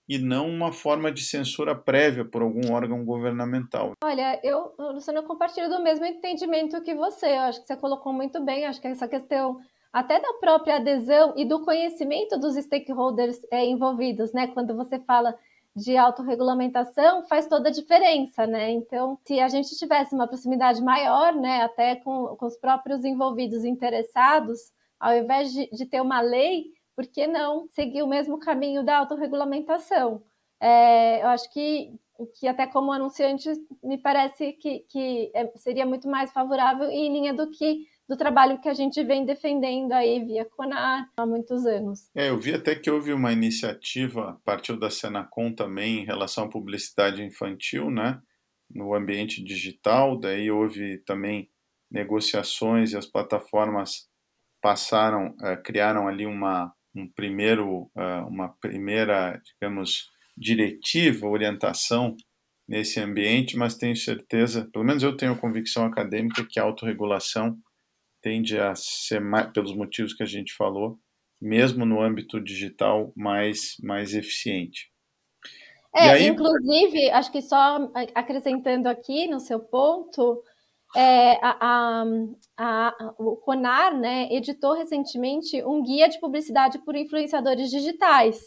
e 0.08 0.18
não 0.18 0.48
uma 0.48 0.72
forma 0.72 1.10
de 1.10 1.22
censura 1.22 1.74
prévia 1.74 2.24
por 2.24 2.40
algum 2.40 2.72
órgão 2.72 3.04
governamental. 3.04 3.92
Olha, 4.02 4.40
eu, 4.42 4.72
Luciano, 4.78 5.18
eu 5.18 5.24
compartilho 5.24 5.68
do 5.68 5.82
mesmo 5.82 6.04
entendimento 6.04 6.80
que 6.82 6.94
você. 6.94 7.26
Eu 7.26 7.40
acho 7.40 7.60
que 7.60 7.66
você 7.66 7.76
colocou 7.76 8.12
muito 8.12 8.42
bem. 8.44 8.64
Acho 8.64 8.80
que 8.80 8.86
essa 8.86 9.08
questão 9.08 9.58
até 9.92 10.20
da 10.20 10.32
própria 10.34 10.76
adesão 10.76 11.34
e 11.36 11.44
do 11.44 11.64
conhecimento 11.64 12.38
dos 12.38 12.54
stakeholders 12.54 13.40
é, 13.50 13.64
envolvidos, 13.64 14.32
né? 14.32 14.46
Quando 14.48 14.76
você 14.76 14.98
fala 15.00 15.36
de 15.76 15.94
autorregulamentação, 15.94 17.22
faz 17.26 17.46
toda 17.46 17.68
a 17.68 17.72
diferença, 17.72 18.46
né? 18.46 18.70
Então, 18.70 19.18
se 19.26 19.38
a 19.38 19.48
gente 19.48 19.76
tivesse 19.76 20.14
uma 20.14 20.26
proximidade 20.26 20.82
maior, 20.82 21.34
né, 21.34 21.62
até 21.62 21.96
com, 21.96 22.34
com 22.34 22.46
os 22.46 22.56
próprios 22.56 23.04
envolvidos 23.04 23.62
interessados, 23.62 24.58
ao 24.98 25.14
invés 25.14 25.52
de, 25.52 25.68
de 25.70 25.84
ter 25.84 26.00
uma 26.00 26.22
lei, 26.22 26.72
por 26.96 27.06
que 27.06 27.26
não 27.26 27.68
seguir 27.68 28.02
o 28.02 28.06
mesmo 28.06 28.38
caminho 28.38 28.82
da 28.82 28.96
autorregulamentação? 28.96 30.22
É, 30.58 31.22
eu 31.22 31.28
acho 31.28 31.52
que, 31.52 31.92
que 32.40 32.48
até 32.48 32.66
como 32.66 32.90
anunciante 32.90 33.50
me 33.84 33.98
parece 33.98 34.54
que, 34.54 34.78
que 34.88 35.30
é, 35.34 35.46
seria 35.58 35.84
muito 35.84 36.08
mais 36.08 36.32
favorável 36.32 36.88
em 36.88 37.12
linha 37.12 37.34
do 37.34 37.50
que 37.50 37.86
do 38.08 38.16
trabalho 38.16 38.60
que 38.60 38.68
a 38.68 38.74
gente 38.74 39.02
vem 39.02 39.24
defendendo 39.24 39.92
aí 39.92 40.24
via 40.24 40.44
CONAR 40.44 41.10
há 41.16 41.26
muitos 41.26 41.66
anos. 41.66 42.08
É, 42.14 42.28
eu 42.28 42.38
vi 42.38 42.54
até 42.54 42.74
que 42.74 42.90
houve 42.90 43.12
uma 43.12 43.32
iniciativa, 43.32 44.40
partiu 44.44 44.78
da 44.78 44.90
Senacom 44.90 45.52
também, 45.52 46.00
em 46.00 46.04
relação 46.04 46.44
à 46.44 46.48
publicidade 46.48 47.22
infantil, 47.22 47.90
né, 47.90 48.20
no 48.70 48.94
ambiente 48.94 49.42
digital, 49.42 50.18
daí 50.18 50.50
houve 50.50 50.98
também 50.98 51.48
negociações 51.90 52.92
e 52.92 52.96
as 52.96 53.06
plataformas 53.06 54.08
passaram, 54.60 55.28
uh, 55.40 55.62
criaram 55.62 56.08
ali 56.08 56.26
uma, 56.26 56.72
um 56.94 57.08
primeiro, 57.08 57.90
uh, 57.96 58.26
uma 58.28 58.48
primeira, 58.60 59.40
digamos, 59.44 60.10
diretiva, 60.36 61.28
orientação 61.28 62.16
nesse 62.68 62.98
ambiente, 62.98 63.56
mas 63.56 63.76
tenho 63.76 63.96
certeza, 63.96 64.68
pelo 64.72 64.84
menos 64.84 65.02
eu 65.02 65.16
tenho 65.16 65.38
convicção 65.38 65.86
acadêmica 65.86 66.44
que 66.44 66.58
a 66.58 66.64
autorregulação 66.64 67.56
tende 68.26 68.58
a 68.58 68.74
ser, 68.74 69.20
mais, 69.20 69.52
pelos 69.52 69.72
motivos 69.72 70.12
que 70.12 70.24
a 70.24 70.26
gente 70.26 70.52
falou, 70.52 70.98
mesmo 71.40 71.86
no 71.86 72.02
âmbito 72.02 72.40
digital, 72.40 73.12
mais, 73.14 73.76
mais 73.80 74.14
eficiente. 74.14 74.90
É, 75.94 76.10
aí... 76.10 76.26
inclusive, 76.26 77.08
acho 77.10 77.30
que 77.30 77.40
só 77.40 77.88
acrescentando 78.16 78.88
aqui 78.88 79.28
no 79.28 79.38
seu 79.38 79.60
ponto, 79.60 80.42
é, 80.96 81.38
a, 81.40 81.56
a, 81.60 82.04
a, 82.56 83.14
o 83.16 83.36
CONAR 83.36 83.96
né, 83.96 84.26
editou 84.32 84.74
recentemente 84.74 85.62
um 85.62 85.80
guia 85.80 86.08
de 86.08 86.18
publicidade 86.18 86.80
por 86.80 86.96
influenciadores 86.96 87.70
digitais. 87.70 88.40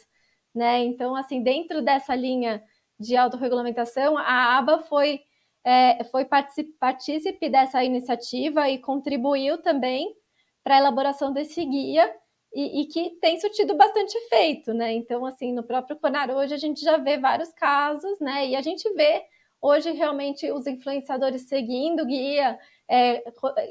Né? 0.54 0.84
Então, 0.84 1.16
assim, 1.16 1.42
dentro 1.42 1.82
dessa 1.82 2.14
linha 2.14 2.62
de 3.00 3.16
autorregulamentação, 3.16 4.18
a 4.18 4.58
ABA 4.58 4.80
foi 4.80 5.22
é, 5.64 6.04
foi 6.06 6.26
partícipe 6.26 7.50
dessa 7.50 7.84
iniciativa 7.84 8.70
e 8.70 8.80
contribuiu 8.80 9.58
também 9.62 10.16
para 10.64 10.76
a 10.76 10.80
elaboração 10.80 11.32
desse 11.34 11.64
guia 11.66 12.14
e, 12.54 12.82
e, 12.82 12.86
que 12.88 13.12
tem 13.22 13.40
surtido 13.40 13.76
bastante 13.76 14.18
efeito, 14.18 14.74
né? 14.74 14.92
Então, 14.94 15.26
assim, 15.26 15.54
no 15.54 15.64
próprio 15.64 15.98
Conar 15.98 16.32
hoje 16.32 16.54
a 16.54 16.58
gente 16.58 16.82
já 16.82 16.98
vê 16.98 17.18
vários 17.18 17.52
casos, 17.54 18.20
né? 18.20 18.48
E 18.48 18.56
a 18.56 18.62
gente 18.62 18.92
vê 18.94 19.24
hoje 19.62 19.92
realmente 19.92 20.52
os 20.52 20.66
influenciadores 20.66 21.48
seguindo 21.48 22.02
o 22.02 22.06
guia, 22.06 22.58
é, 22.90 23.24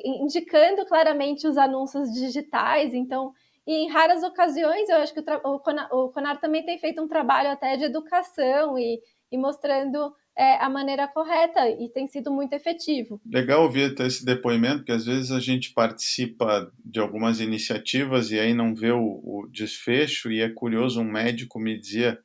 indicando 0.05 0.87
claramente 0.87 1.48
os 1.48 1.59
anúncios 1.59 2.12
digitais, 2.12 2.94
então 2.94 3.33
e 3.68 3.85
em 3.85 3.88
raras 3.90 4.22
ocasiões, 4.22 4.88
eu 4.88 4.96
acho 4.96 5.12
que 5.12 5.20
o, 5.20 5.59
Conar, 5.59 5.94
o 5.94 6.09
Conar 6.09 6.40
também 6.40 6.64
tem 6.64 6.79
feito 6.79 7.03
um 7.03 7.07
trabalho 7.07 7.51
até 7.51 7.77
de 7.77 7.85
educação 7.85 8.79
e, 8.79 8.98
e 9.31 9.37
mostrando 9.37 10.11
é, 10.38 10.55
a 10.62 10.70
maneira 10.70 11.09
correta 11.09 11.68
e 11.68 11.88
tem 11.88 12.07
sido 12.07 12.31
muito 12.31 12.53
efetivo. 12.53 13.20
Legal 13.27 13.64
ouvir 13.64 14.01
esse 14.01 14.24
depoimento, 14.24 14.79
porque 14.79 14.92
às 14.92 15.05
vezes 15.05 15.33
a 15.33 15.40
gente 15.40 15.72
participa 15.72 16.70
de 16.85 17.01
algumas 17.01 17.40
iniciativas 17.40 18.31
e 18.31 18.38
aí 18.38 18.55
não 18.55 18.72
vê 18.72 18.92
o, 18.92 19.03
o 19.03 19.48
desfecho, 19.51 20.31
e 20.31 20.40
é 20.40 20.48
curioso, 20.48 21.01
um 21.01 21.11
médico 21.11 21.59
me 21.59 21.77
dizia 21.77 22.20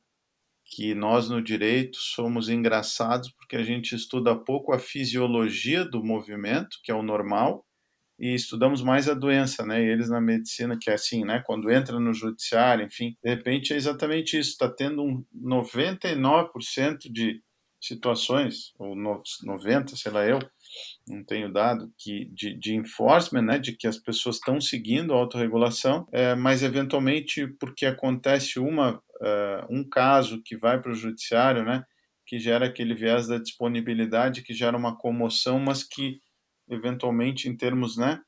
que 0.64 0.94
nós 0.94 1.28
no 1.28 1.42
direito 1.42 1.96
somos 1.98 2.48
engraçados 2.48 3.30
porque 3.32 3.56
a 3.56 3.64
gente 3.64 3.96
estuda 3.96 4.36
pouco 4.36 4.72
a 4.72 4.78
fisiologia 4.78 5.84
do 5.84 6.02
movimento, 6.02 6.78
que 6.84 6.92
é 6.92 6.94
o 6.94 7.02
normal, 7.02 7.66
e 8.16 8.32
estudamos 8.32 8.80
mais 8.80 9.08
a 9.08 9.14
doença, 9.14 9.66
né? 9.66 9.82
E 9.82 9.88
eles 9.88 10.08
na 10.08 10.20
medicina, 10.20 10.78
que 10.80 10.88
é 10.88 10.94
assim, 10.94 11.24
né? 11.24 11.42
Quando 11.44 11.68
entra 11.68 11.98
no 11.98 12.14
judiciário, 12.14 12.86
enfim, 12.86 13.16
de 13.22 13.28
repente 13.28 13.72
é 13.72 13.76
exatamente 13.76 14.38
isso, 14.38 14.50
está 14.50 14.68
tendo 14.68 15.02
um 15.02 15.24
99% 15.34 17.10
de 17.10 17.42
situações, 17.86 18.72
ou 18.78 18.96
90, 18.96 19.96
sei 19.96 20.10
lá 20.10 20.26
eu, 20.26 20.38
não 21.06 21.22
tenho 21.22 21.52
dado, 21.52 21.92
que, 21.98 22.24
de, 22.32 22.58
de 22.58 22.74
enforcement, 22.74 23.42
né, 23.42 23.58
de 23.58 23.76
que 23.76 23.86
as 23.86 23.98
pessoas 23.98 24.36
estão 24.36 24.60
seguindo 24.60 25.12
a 25.12 25.16
autorregulação, 25.16 26.06
é, 26.10 26.34
mas 26.34 26.62
eventualmente 26.62 27.46
porque 27.60 27.84
acontece 27.84 28.58
uma, 28.58 28.94
uh, 28.94 29.66
um 29.70 29.86
caso 29.88 30.42
que 30.42 30.56
vai 30.56 30.80
para 30.80 30.92
o 30.92 30.96
judiciário, 30.96 31.64
né, 31.64 31.84
que 32.26 32.38
gera 32.38 32.66
aquele 32.66 32.94
viés 32.94 33.26
da 33.26 33.38
disponibilidade, 33.38 34.42
que 34.42 34.54
gera 34.54 34.76
uma 34.76 34.96
comoção, 34.96 35.58
mas 35.58 35.84
que 35.84 36.18
eventualmente 36.70 37.48
em 37.48 37.56
termos, 37.56 37.98
né, 37.98 38.18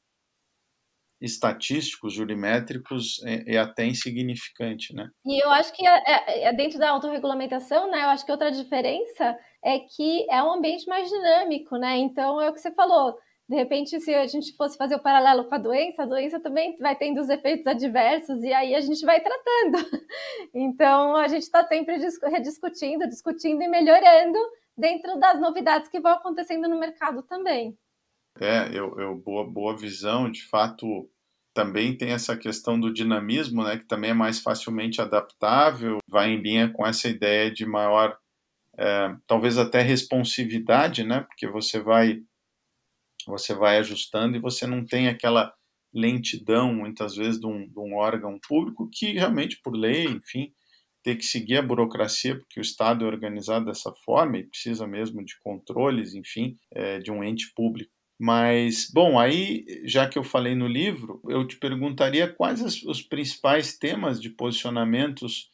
estatísticos, 1.21 2.13
jurimétricos, 2.13 3.23
é, 3.25 3.55
é, 3.55 3.59
até 3.59 3.87
insignificante, 3.87 4.95
né? 4.95 5.09
E 5.25 5.43
eu 5.43 5.51
acho 5.51 5.73
que 5.73 5.87
é, 5.87 6.03
é, 6.07 6.49
é, 6.49 6.53
dentro 6.53 6.79
da 6.79 6.91
autorregulamentação, 6.91 7.91
né? 7.91 8.05
Eu 8.05 8.09
acho 8.09 8.25
que 8.25 8.33
outra 8.33 8.51
diferença 8.51 9.37
é 9.65 9.79
que 9.79 10.27
é 10.31 10.43
um 10.43 10.53
ambiente 10.53 10.87
mais 10.87 11.09
dinâmico, 11.09 11.77
né? 11.77 11.97
Então 11.99 12.41
é 12.41 12.51
o 12.51 12.53
que 12.53 12.61
você 12.61 12.71
falou. 12.73 13.17
De 13.49 13.55
repente, 13.55 14.01
se 14.01 14.13
a 14.13 14.27
gente 14.27 14.57
fosse 14.57 14.77
fazer 14.77 14.97
o 14.97 15.03
paralelo 15.03 15.45
com 15.45 15.55
a 15.55 15.59
doença, 15.59 16.03
a 16.03 16.07
doença 16.07 16.41
também 16.41 16.77
vai 16.79 16.97
tendo 16.97 17.21
os 17.21 17.29
efeitos 17.29 17.67
adversos 17.67 18.43
e 18.43 18.53
aí 18.53 18.75
a 18.75 18.81
gente 18.81 19.05
vai 19.05 19.21
tratando. 19.21 19.79
Então 20.55 21.15
a 21.17 21.29
gente 21.29 21.43
está 21.43 21.67
sempre 21.67 21.99
rediscutindo, 22.25 23.07
discutindo 23.09 23.63
e 23.63 23.69
melhorando 23.69 24.39
dentro 24.77 25.19
das 25.19 25.41
novidades 25.41 25.89
que 25.89 26.01
vão 26.01 26.13
acontecendo 26.13 26.69
no 26.69 26.79
mercado 26.79 27.23
também. 27.23 27.77
É, 28.41 28.69
eu, 28.73 28.99
eu 28.99 29.17
boa, 29.17 29.49
boa 29.49 29.77
visão, 29.77 30.31
de 30.31 30.45
fato, 30.47 31.09
também 31.55 31.97
tem 31.97 32.11
essa 32.11 32.37
questão 32.37 32.79
do 32.79 32.93
dinamismo, 32.93 33.65
né, 33.65 33.79
que 33.79 33.87
também 33.87 34.11
é 34.11 34.15
mais 34.15 34.39
facilmente 34.41 35.01
adaptável, 35.01 35.99
vai 36.07 36.31
em 36.31 36.41
linha 36.41 36.71
com 36.71 36.87
essa 36.87 37.09
ideia 37.09 37.51
de 37.51 37.65
maior, 37.65 38.17
é, 38.79 39.15
talvez 39.27 39.57
até 39.57 39.81
responsividade, 39.81 41.03
né, 41.03 41.21
porque 41.21 41.49
você 41.49 41.81
vai 41.81 42.23
você 43.27 43.55
vai 43.55 43.79
ajustando 43.79 44.37
e 44.37 44.41
você 44.41 44.67
não 44.69 44.85
tem 44.85 45.09
aquela 45.09 45.53
lentidão, 45.93 46.73
muitas 46.73 47.17
vezes, 47.17 47.41
de 47.41 47.47
um, 47.47 47.67
de 47.67 47.79
um 47.79 47.97
órgão 47.97 48.39
público 48.47 48.89
que 48.93 49.13
realmente, 49.15 49.59
por 49.65 49.75
lei, 49.75 50.05
enfim, 50.05 50.53
tem 51.03 51.17
que 51.17 51.25
seguir 51.25 51.57
a 51.57 51.63
burocracia, 51.63 52.39
porque 52.39 52.61
o 52.61 52.63
Estado 52.63 53.05
é 53.05 53.09
organizado 53.09 53.65
dessa 53.65 53.93
forma 54.05 54.39
e 54.39 54.47
precisa 54.47 54.87
mesmo 54.87 55.25
de 55.25 55.39
controles, 55.41 56.15
enfim, 56.15 56.57
é, 56.73 56.99
de 56.99 57.11
um 57.11 57.25
ente 57.25 57.53
público. 57.55 57.96
Mas, 58.19 58.91
bom, 58.93 59.19
aí, 59.19 59.65
já 59.85 60.09
que 60.09 60.19
eu 60.19 60.25
falei 60.25 60.55
no 60.55 60.67
livro, 60.67 61.21
eu 61.29 61.47
te 61.47 61.57
perguntaria 61.57 62.33
quais 62.33 62.63
os 62.85 63.03
principais 63.03 63.77
temas 63.77 64.21
de 64.21 64.31
posicionamentos 64.31 65.51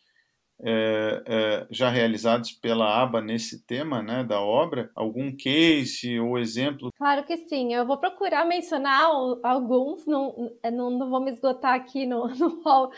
é, 0.64 1.22
é, 1.27 1.66
já 1.70 1.88
realizados 1.88 2.53
pela 2.53 3.03
aba 3.03 3.20
nesse 3.20 3.66
tema 3.66 4.01
né, 4.01 4.22
da 4.22 4.40
obra? 4.40 4.90
Algum 4.94 5.35
case 5.35 6.20
ou 6.20 6.38
exemplo? 6.38 6.90
Claro 6.96 7.25
que 7.25 7.37
sim, 7.37 7.75
eu 7.75 7.85
vou 7.85 7.98
procurar 7.98 8.44
mencionar 8.44 9.11
alguns, 9.42 10.07
não, 10.07 10.53
não, 10.72 10.90
não 10.90 11.11
vou 11.11 11.20
me 11.20 11.33
esgotar 11.33 11.75
aqui 11.75 12.07
no, 12.07 12.29
no 12.38 12.62
hall 12.62 12.92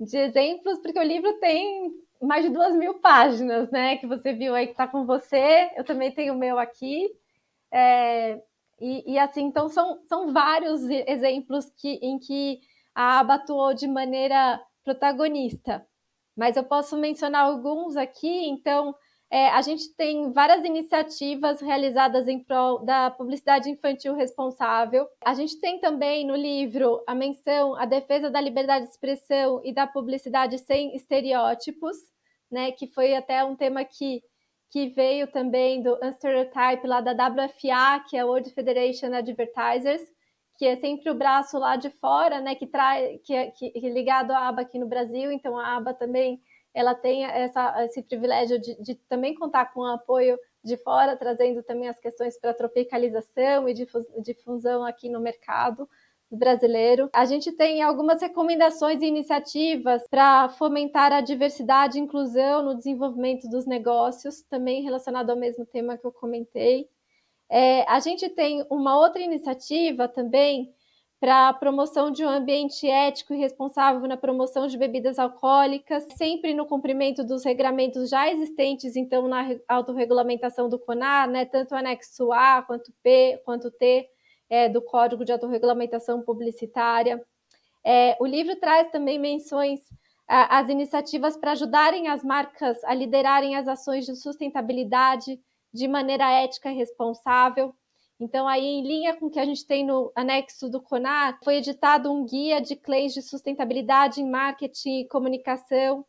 de 0.00 0.16
exemplos, 0.16 0.78
porque 0.78 0.98
o 0.98 1.02
livro 1.02 1.32
tem 1.40 1.92
mais 2.22 2.44
de 2.44 2.50
duas 2.50 2.74
mil 2.76 2.94
páginas, 2.94 3.68
né? 3.70 3.96
Que 3.96 4.06
você 4.06 4.32
viu 4.32 4.54
aí 4.54 4.66
que 4.66 4.72
está 4.72 4.86
com 4.86 5.04
você, 5.04 5.70
eu 5.76 5.84
também 5.84 6.12
tenho 6.12 6.34
o 6.34 6.38
meu 6.38 6.56
aqui. 6.58 7.08
É, 7.72 8.40
e, 8.80 9.14
e, 9.14 9.18
assim, 9.18 9.42
então 9.42 9.68
são, 9.68 10.00
são 10.06 10.32
vários 10.32 10.82
exemplos 10.88 11.70
que, 11.76 11.94
em 12.02 12.18
que 12.18 12.60
a 12.94 13.20
aba 13.20 13.34
atuou 13.34 13.74
de 13.74 13.86
maneira 13.86 14.60
protagonista. 14.84 15.86
Mas 16.36 16.56
eu 16.56 16.64
posso 16.64 16.96
mencionar 16.96 17.46
alguns 17.46 17.96
aqui, 17.96 18.48
então 18.48 18.94
é, 19.30 19.48
a 19.50 19.60
gente 19.60 19.94
tem 19.94 20.32
várias 20.32 20.64
iniciativas 20.64 21.60
realizadas 21.60 22.26
em 22.28 22.42
prol 22.42 22.84
da 22.84 23.10
publicidade 23.10 23.68
infantil 23.68 24.14
responsável. 24.14 25.06
A 25.24 25.34
gente 25.34 25.60
tem 25.60 25.78
também 25.80 26.26
no 26.26 26.34
livro 26.34 27.02
a 27.06 27.14
menção 27.14 27.74
à 27.74 27.84
defesa 27.84 28.30
da 28.30 28.40
liberdade 28.40 28.86
de 28.86 28.90
expressão 28.90 29.60
e 29.64 29.72
da 29.72 29.86
publicidade 29.86 30.56
sem 30.58 30.94
estereótipos, 30.96 31.96
né, 32.50 32.72
que 32.72 32.86
foi 32.86 33.14
até 33.14 33.44
um 33.44 33.54
tema 33.54 33.84
que 33.84 34.22
que 34.70 34.88
veio 34.90 35.26
também 35.26 35.82
do 35.82 35.98
Unstereotype 36.02 36.86
lá 36.86 37.00
da 37.00 37.12
WFA, 37.12 38.04
que 38.08 38.16
é 38.16 38.20
a 38.20 38.26
World 38.26 38.50
Federation 38.50 39.12
Advertisers, 39.14 40.02
que 40.58 40.66
é 40.66 40.76
sempre 40.76 41.10
o 41.10 41.14
braço 41.14 41.58
lá 41.58 41.76
de 41.76 41.88
fora, 41.88 42.40
né, 42.40 42.54
que 42.54 42.66
traz, 42.66 43.20
que, 43.24 43.32
é, 43.32 43.50
que, 43.50 43.70
ligado 43.88 44.32
à 44.32 44.48
aba 44.48 44.62
aqui 44.62 44.78
no 44.78 44.88
Brasil. 44.88 45.30
Então 45.30 45.56
a 45.56 45.76
aba 45.76 45.94
também 45.94 46.40
ela 46.74 46.94
tem 46.94 47.24
essa, 47.24 47.84
esse 47.84 48.02
privilégio 48.02 48.58
de, 48.60 48.80
de 48.82 48.94
também 49.08 49.34
contar 49.34 49.72
com 49.72 49.80
o 49.80 49.86
apoio 49.86 50.38
de 50.62 50.76
fora, 50.76 51.16
trazendo 51.16 51.62
também 51.62 51.88
as 51.88 51.98
questões 51.98 52.38
para 52.38 52.52
tropicalização 52.52 53.68
e 53.68 53.74
difusão 54.22 54.84
aqui 54.84 55.08
no 55.08 55.20
mercado 55.20 55.88
brasileiro. 56.30 57.08
A 57.14 57.24
gente 57.24 57.52
tem 57.52 57.82
algumas 57.82 58.20
recomendações 58.20 59.00
e 59.02 59.06
iniciativas 59.06 60.02
para 60.10 60.48
fomentar 60.50 61.12
a 61.12 61.20
diversidade 61.20 61.98
e 61.98 62.02
inclusão 62.02 62.62
no 62.62 62.76
desenvolvimento 62.76 63.48
dos 63.48 63.66
negócios, 63.66 64.42
também 64.42 64.82
relacionado 64.82 65.30
ao 65.30 65.36
mesmo 65.36 65.64
tema 65.66 65.96
que 65.96 66.06
eu 66.06 66.12
comentei. 66.12 66.88
É, 67.50 67.82
a 67.90 67.98
gente 68.00 68.28
tem 68.28 68.64
uma 68.70 68.98
outra 68.98 69.22
iniciativa 69.22 70.06
também 70.06 70.72
para 71.20 71.48
a 71.48 71.52
promoção 71.52 72.10
de 72.10 72.24
um 72.24 72.28
ambiente 72.28 72.88
ético 72.88 73.34
e 73.34 73.38
responsável 73.38 74.06
na 74.06 74.16
promoção 74.16 74.66
de 74.68 74.78
bebidas 74.78 75.18
alcoólicas, 75.18 76.06
sempre 76.16 76.54
no 76.54 76.64
cumprimento 76.64 77.24
dos 77.24 77.44
regramentos 77.44 78.08
já 78.08 78.30
existentes, 78.30 78.94
então, 78.94 79.26
na 79.26 79.56
autorregulamentação 79.66 80.68
do 80.68 80.78
CONAR, 80.78 81.28
né, 81.28 81.44
tanto 81.44 81.74
o 81.74 81.76
anexo 81.76 82.32
A 82.32 82.62
quanto 82.62 82.92
P, 83.02 83.40
quanto 83.44 83.70
T, 83.70 84.08
é, 84.48 84.68
do 84.68 84.82
Código 84.82 85.24
de 85.24 85.32
Autorregulamentação 85.32 86.22
Publicitária. 86.22 87.22
É, 87.84 88.16
o 88.20 88.26
livro 88.26 88.56
traz 88.56 88.90
também 88.90 89.18
menções 89.18 89.80
às 90.26 90.68
iniciativas 90.68 91.36
para 91.36 91.52
ajudarem 91.52 92.08
as 92.08 92.22
marcas 92.22 92.82
a 92.84 92.92
liderarem 92.92 93.56
as 93.56 93.66
ações 93.66 94.04
de 94.04 94.14
sustentabilidade 94.14 95.40
de 95.72 95.88
maneira 95.88 96.30
ética 96.30 96.70
e 96.70 96.74
responsável. 96.74 97.74
Então, 98.20 98.48
aí, 98.48 98.64
em 98.64 98.82
linha 98.82 99.16
com 99.16 99.26
o 99.26 99.30
que 99.30 99.38
a 99.38 99.44
gente 99.44 99.64
tem 99.64 99.86
no 99.86 100.12
anexo 100.14 100.68
do 100.68 100.82
CONAR, 100.82 101.38
foi 101.42 101.56
editado 101.56 102.12
um 102.12 102.26
guia 102.26 102.60
de 102.60 102.74
claims 102.74 103.14
de 103.14 103.22
sustentabilidade 103.22 104.20
em 104.20 104.28
marketing 104.28 105.00
e 105.00 105.08
comunicação, 105.08 106.04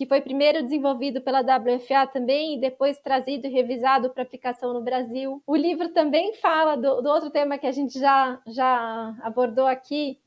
que 0.00 0.06
foi 0.06 0.22
primeiro 0.22 0.62
desenvolvido 0.62 1.20
pela 1.20 1.42
WFA 1.42 2.06
também 2.10 2.54
e 2.54 2.58
depois 2.58 2.98
trazido 2.98 3.46
e 3.46 3.50
revisado 3.50 4.08
para 4.08 4.22
aplicação 4.22 4.72
no 4.72 4.80
Brasil. 4.80 5.42
O 5.46 5.54
livro 5.54 5.90
também 5.90 6.32
fala 6.36 6.74
do, 6.74 7.02
do 7.02 7.10
outro 7.10 7.28
tema 7.28 7.58
que 7.58 7.66
a 7.66 7.70
gente 7.70 7.98
já, 7.98 8.40
já 8.46 9.14
abordou 9.20 9.66
aqui, 9.66 10.18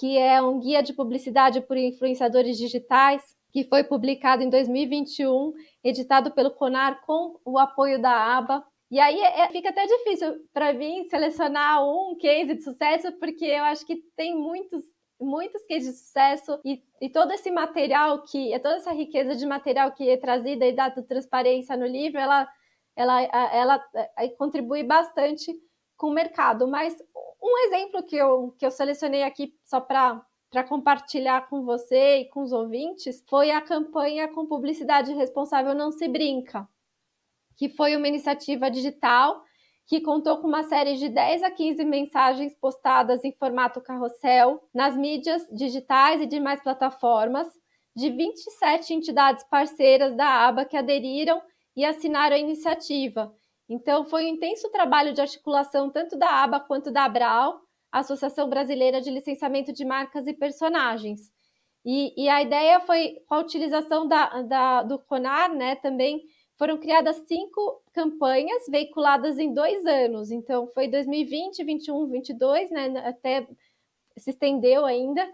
que 0.00 0.18
é 0.18 0.42
um 0.42 0.58
guia 0.58 0.82
de 0.82 0.92
publicidade 0.92 1.60
por 1.60 1.76
influenciadores 1.76 2.58
digitais, 2.58 3.22
que 3.52 3.62
foi 3.62 3.84
publicado 3.84 4.42
em 4.42 4.50
2021, 4.50 5.52
editado 5.84 6.32
pelo 6.32 6.50
CONAR 6.50 7.00
com 7.06 7.38
o 7.44 7.56
apoio 7.56 8.02
da 8.02 8.36
ABA. 8.36 8.64
E 8.90 8.98
aí 8.98 9.20
é, 9.20 9.48
fica 9.50 9.68
até 9.68 9.86
difícil 9.86 10.40
para 10.52 10.72
mim 10.72 11.04
selecionar 11.04 11.84
um 11.84 12.16
case 12.16 12.56
de 12.56 12.64
sucesso, 12.64 13.12
porque 13.20 13.44
eu 13.44 13.62
acho 13.62 13.86
que 13.86 13.94
tem 14.16 14.36
muitos 14.36 14.82
muitos 15.20 15.64
cases 15.66 15.92
de 15.92 15.98
sucesso 15.98 16.58
e, 16.64 16.82
e 17.00 17.10
todo 17.10 17.32
esse 17.32 17.50
material 17.50 18.22
que, 18.22 18.58
toda 18.60 18.76
essa 18.76 18.92
riqueza 18.92 19.36
de 19.36 19.46
material 19.46 19.92
que 19.92 20.08
é 20.08 20.16
trazida 20.16 20.66
e 20.66 20.72
dada 20.72 21.02
transparência 21.02 21.76
no 21.76 21.86
livro, 21.86 22.18
ela, 22.18 22.48
ela, 22.96 23.22
ela, 23.22 23.54
ela 23.54 23.88
é, 24.16 24.28
contribui 24.28 24.82
bastante 24.82 25.54
com 25.96 26.08
o 26.08 26.14
mercado. 26.14 26.66
Mas 26.66 26.96
um 27.42 27.58
exemplo 27.66 28.02
que 28.02 28.16
eu, 28.16 28.54
que 28.58 28.64
eu 28.64 28.70
selecionei 28.70 29.22
aqui 29.22 29.54
só 29.64 29.80
para 29.80 30.24
para 30.50 30.64
compartilhar 30.64 31.48
com 31.48 31.64
você 31.64 32.18
e 32.18 32.24
com 32.24 32.42
os 32.42 32.52
ouvintes 32.52 33.24
foi 33.28 33.52
a 33.52 33.60
campanha 33.60 34.26
com 34.26 34.46
publicidade 34.46 35.12
responsável 35.14 35.74
Não 35.74 35.92
Se 35.92 36.08
Brinca, 36.08 36.68
que 37.56 37.68
foi 37.68 37.96
uma 37.96 38.08
iniciativa 38.08 38.68
digital 38.68 39.44
que 39.90 40.00
contou 40.00 40.38
com 40.38 40.46
uma 40.46 40.62
série 40.62 40.94
de 40.94 41.08
10 41.08 41.42
a 41.42 41.50
15 41.50 41.84
mensagens 41.84 42.54
postadas 42.54 43.24
em 43.24 43.32
formato 43.32 43.80
carrossel 43.80 44.62
nas 44.72 44.96
mídias 44.96 45.44
digitais 45.50 46.20
e 46.20 46.26
demais 46.26 46.62
plataformas, 46.62 47.48
de 47.96 48.08
27 48.08 48.94
entidades 48.94 49.42
parceiras 49.50 50.14
da 50.14 50.46
aba 50.46 50.64
que 50.64 50.76
aderiram 50.76 51.42
e 51.76 51.84
assinaram 51.84 52.36
a 52.36 52.38
iniciativa. 52.38 53.34
Então, 53.68 54.04
foi 54.04 54.26
um 54.26 54.28
intenso 54.28 54.70
trabalho 54.70 55.12
de 55.12 55.20
articulação 55.20 55.90
tanto 55.90 56.16
da 56.16 56.40
aba 56.40 56.60
quanto 56.60 56.92
da 56.92 57.02
Abral, 57.02 57.60
Associação 57.90 58.48
Brasileira 58.48 59.00
de 59.00 59.10
Licenciamento 59.10 59.72
de 59.72 59.84
Marcas 59.84 60.24
e 60.28 60.32
Personagens. 60.32 61.32
E, 61.84 62.14
e 62.16 62.28
a 62.28 62.40
ideia 62.40 62.78
foi, 62.78 63.16
com 63.26 63.34
a 63.34 63.40
utilização 63.40 64.06
da, 64.06 64.42
da, 64.42 64.82
do 64.84 65.00
CONAR, 65.00 65.52
né, 65.52 65.74
também 65.74 66.22
foram 66.60 66.76
criadas 66.76 67.16
cinco 67.26 67.82
campanhas 67.90 68.66
veiculadas 68.68 69.38
em 69.38 69.54
dois 69.54 69.86
anos. 69.86 70.30
Então, 70.30 70.66
foi 70.66 70.88
2020, 70.88 71.64
21, 71.64 72.06
22, 72.06 72.70
né? 72.70 72.98
Até 72.98 73.48
se 74.18 74.28
estendeu 74.28 74.84
ainda. 74.84 75.26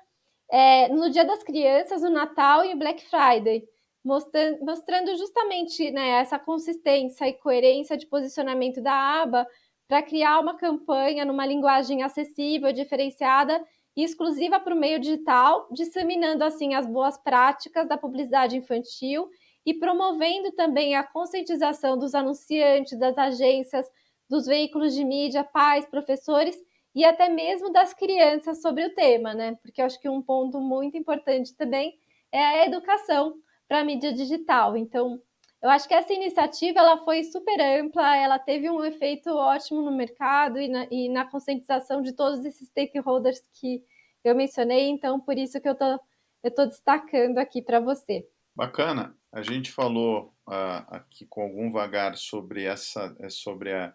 É, 0.48 0.86
no 0.86 1.10
Dia 1.10 1.24
das 1.24 1.42
Crianças, 1.42 2.02
no 2.02 2.10
Natal 2.10 2.64
e 2.64 2.74
o 2.74 2.78
Black 2.78 3.04
Friday, 3.10 3.68
mostrando, 4.04 4.64
mostrando 4.64 5.16
justamente 5.16 5.90
né, 5.90 6.10
essa 6.10 6.38
consistência 6.38 7.28
e 7.28 7.32
coerência 7.32 7.96
de 7.96 8.06
posicionamento 8.06 8.80
da 8.80 8.94
aba 8.94 9.48
para 9.88 10.02
criar 10.02 10.38
uma 10.38 10.56
campanha 10.56 11.24
numa 11.24 11.44
linguagem 11.44 12.04
acessível, 12.04 12.72
diferenciada 12.72 13.60
e 13.96 14.04
exclusiva 14.04 14.60
para 14.60 14.72
o 14.72 14.78
meio 14.78 15.00
digital, 15.00 15.66
disseminando 15.72 16.44
assim 16.44 16.74
as 16.74 16.86
boas 16.86 17.18
práticas 17.18 17.88
da 17.88 17.98
publicidade 17.98 18.56
infantil 18.56 19.28
e 19.66 19.74
promovendo 19.74 20.52
também 20.52 20.94
a 20.94 21.02
conscientização 21.02 21.98
dos 21.98 22.14
anunciantes, 22.14 22.96
das 22.96 23.18
agências, 23.18 23.90
dos 24.30 24.46
veículos 24.46 24.94
de 24.94 25.04
mídia, 25.04 25.42
pais, 25.42 25.84
professores 25.84 26.56
e 26.94 27.04
até 27.04 27.28
mesmo 27.28 27.72
das 27.72 27.92
crianças 27.92 28.62
sobre 28.62 28.86
o 28.86 28.94
tema, 28.94 29.34
né? 29.34 29.58
Porque 29.60 29.82
eu 29.82 29.86
acho 29.86 30.00
que 30.00 30.08
um 30.08 30.22
ponto 30.22 30.60
muito 30.60 30.96
importante 30.96 31.54
também 31.54 31.98
é 32.30 32.42
a 32.42 32.66
educação 32.66 33.34
para 33.68 33.80
a 33.80 33.84
mídia 33.84 34.12
digital. 34.12 34.76
Então, 34.76 35.20
eu 35.60 35.68
acho 35.68 35.88
que 35.88 35.94
essa 35.94 36.12
iniciativa 36.12 36.78
ela 36.78 36.98
foi 36.98 37.24
super 37.24 37.60
ampla, 37.60 38.16
ela 38.16 38.38
teve 38.38 38.70
um 38.70 38.84
efeito 38.84 39.30
ótimo 39.30 39.82
no 39.82 39.90
mercado 39.90 40.60
e 40.60 40.68
na, 40.68 40.86
e 40.90 41.08
na 41.08 41.24
conscientização 41.24 42.02
de 42.02 42.12
todos 42.12 42.44
esses 42.44 42.68
stakeholders 42.68 43.40
que 43.52 43.82
eu 44.22 44.34
mencionei, 44.34 44.88
então 44.88 45.18
por 45.18 45.36
isso 45.36 45.60
que 45.60 45.68
eu 45.68 45.74
tô, 45.74 45.98
estou 46.42 46.66
destacando 46.66 47.38
aqui 47.38 47.60
para 47.60 47.80
você. 47.80 48.26
Bacana. 48.54 49.14
A 49.36 49.42
gente 49.42 49.70
falou 49.70 50.34
uh, 50.48 50.82
aqui 50.88 51.26
com 51.26 51.42
algum 51.42 51.70
vagar 51.70 52.16
sobre 52.16 52.64
essa, 52.64 53.14
é, 53.20 53.28
sobre 53.28 53.70
a, 53.70 53.94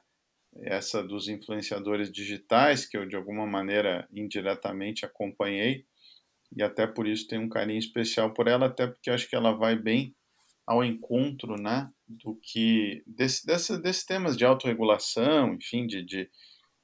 essa 0.58 1.02
dos 1.02 1.28
influenciadores 1.28 2.12
digitais, 2.12 2.86
que 2.86 2.96
eu 2.96 3.08
de 3.08 3.16
alguma 3.16 3.48
maneira 3.48 4.08
indiretamente 4.14 5.04
acompanhei. 5.04 5.84
e 6.56 6.62
até 6.62 6.86
por 6.86 7.08
isso 7.08 7.28
tenho 7.28 7.42
um 7.42 7.50
carinho 7.50 7.80
especial 7.80 8.32
por 8.36 8.48
ela, 8.48 8.68
até 8.68 8.86
porque 8.86 9.10
acho 9.10 9.28
que 9.28 9.36
ela 9.36 9.52
vai 9.52 9.76
bem 9.76 10.16
ao 10.68 10.84
encontro, 10.84 11.60
né, 11.60 11.90
do 12.08 12.36
que 12.36 13.02
desse, 13.08 13.44
desses 13.82 14.06
temas 14.06 14.38
de 14.38 14.46
autorregulação, 14.46 15.56
enfim, 15.56 15.88
de, 15.88 16.04
de 16.04 16.30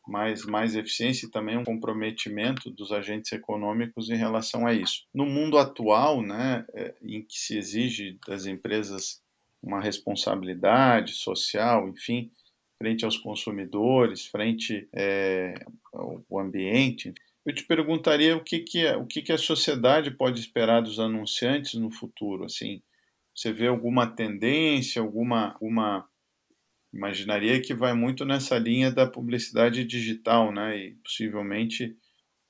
mais, 0.08 0.46
mais 0.46 0.76
eficiência 0.76 1.26
e 1.26 1.32
também 1.32 1.58
um 1.58 1.64
comprometimento 1.64 2.72
dos 2.72 2.92
agentes 2.92 3.32
econômicos 3.32 4.10
em 4.10 4.16
relação 4.16 4.66
a 4.66 4.74
isso. 4.74 5.06
No 5.14 5.26
mundo 5.26 5.58
atual, 5.58 6.22
né, 6.22 6.66
é, 6.74 6.96
em 7.02 7.22
que 7.22 7.38
se 7.38 7.58
exige 7.58 8.18
das 8.28 8.46
empresas 8.46 9.22
uma 9.62 9.82
responsabilidade 9.82 11.14
social, 11.14 11.90
enfim, 11.90 12.32
frente 12.78 13.04
aos 13.04 13.18
consumidores, 13.18 14.28
frente 14.28 14.88
é, 14.94 15.56
ao 15.94 16.40
ambiente, 16.40 17.14
eu 17.46 17.54
te 17.54 17.64
perguntaria 17.64 18.36
o 18.36 18.44
que, 18.44 18.60
que, 18.60 18.86
o 18.92 19.06
que, 19.06 19.22
que 19.22 19.32
a 19.32 19.38
sociedade 19.38 20.12
pode 20.12 20.40
esperar 20.40 20.82
dos 20.82 21.00
anunciantes 21.00 21.74
no 21.74 21.90
futuro, 21.90 22.46
assim, 22.46 22.82
você 23.34 23.54
vê 23.54 23.68
alguma 23.68 24.08
tendência, 24.08 25.02
alguma, 25.02 25.54
alguma 25.54 26.08
imaginaria 26.94 27.62
que 27.62 27.74
vai 27.74 27.94
muito 27.94 28.26
nessa 28.26 28.58
linha 28.58 28.92
da 28.92 29.06
publicidade 29.06 29.84
digital, 29.84 30.52
né? 30.52 30.78
E 30.78 30.96
possivelmente 31.04 31.98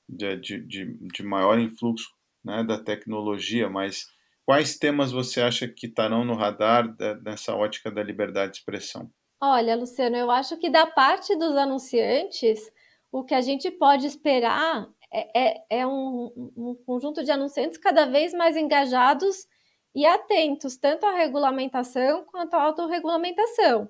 de, 0.08 0.36
de, 0.36 0.98
de 1.00 1.22
maior 1.22 1.58
influxo 1.58 2.08
né, 2.44 2.64
da 2.64 2.78
tecnologia, 2.82 3.68
mas 3.68 4.06
quais 4.44 4.78
temas 4.78 5.12
você 5.12 5.42
acha 5.42 5.68
que 5.68 5.86
estarão 5.86 6.24
no 6.24 6.34
radar 6.34 6.96
nessa 7.22 7.54
ótica 7.54 7.90
da 7.90 8.02
liberdade 8.02 8.52
de 8.52 8.58
expressão? 8.58 9.10
Olha, 9.40 9.76
Luciano, 9.76 10.16
eu 10.16 10.30
acho 10.30 10.56
que 10.56 10.70
da 10.70 10.86
parte 10.86 11.36
dos 11.36 11.54
anunciantes, 11.56 12.58
o 13.12 13.22
que 13.22 13.34
a 13.34 13.40
gente 13.40 13.70
pode 13.70 14.06
esperar 14.06 14.88
é, 15.12 15.40
é, 15.40 15.64
é 15.80 15.86
um, 15.86 16.52
um 16.56 16.74
conjunto 16.86 17.22
de 17.22 17.30
anunciantes 17.30 17.78
cada 17.78 18.06
vez 18.06 18.32
mais 18.32 18.56
engajados 18.56 19.46
e 19.94 20.04
atentos 20.06 20.76
tanto 20.76 21.06
à 21.06 21.12
regulamentação 21.12 22.24
quanto 22.24 22.54
à 22.54 22.62
autorregulamentação. 22.62 23.88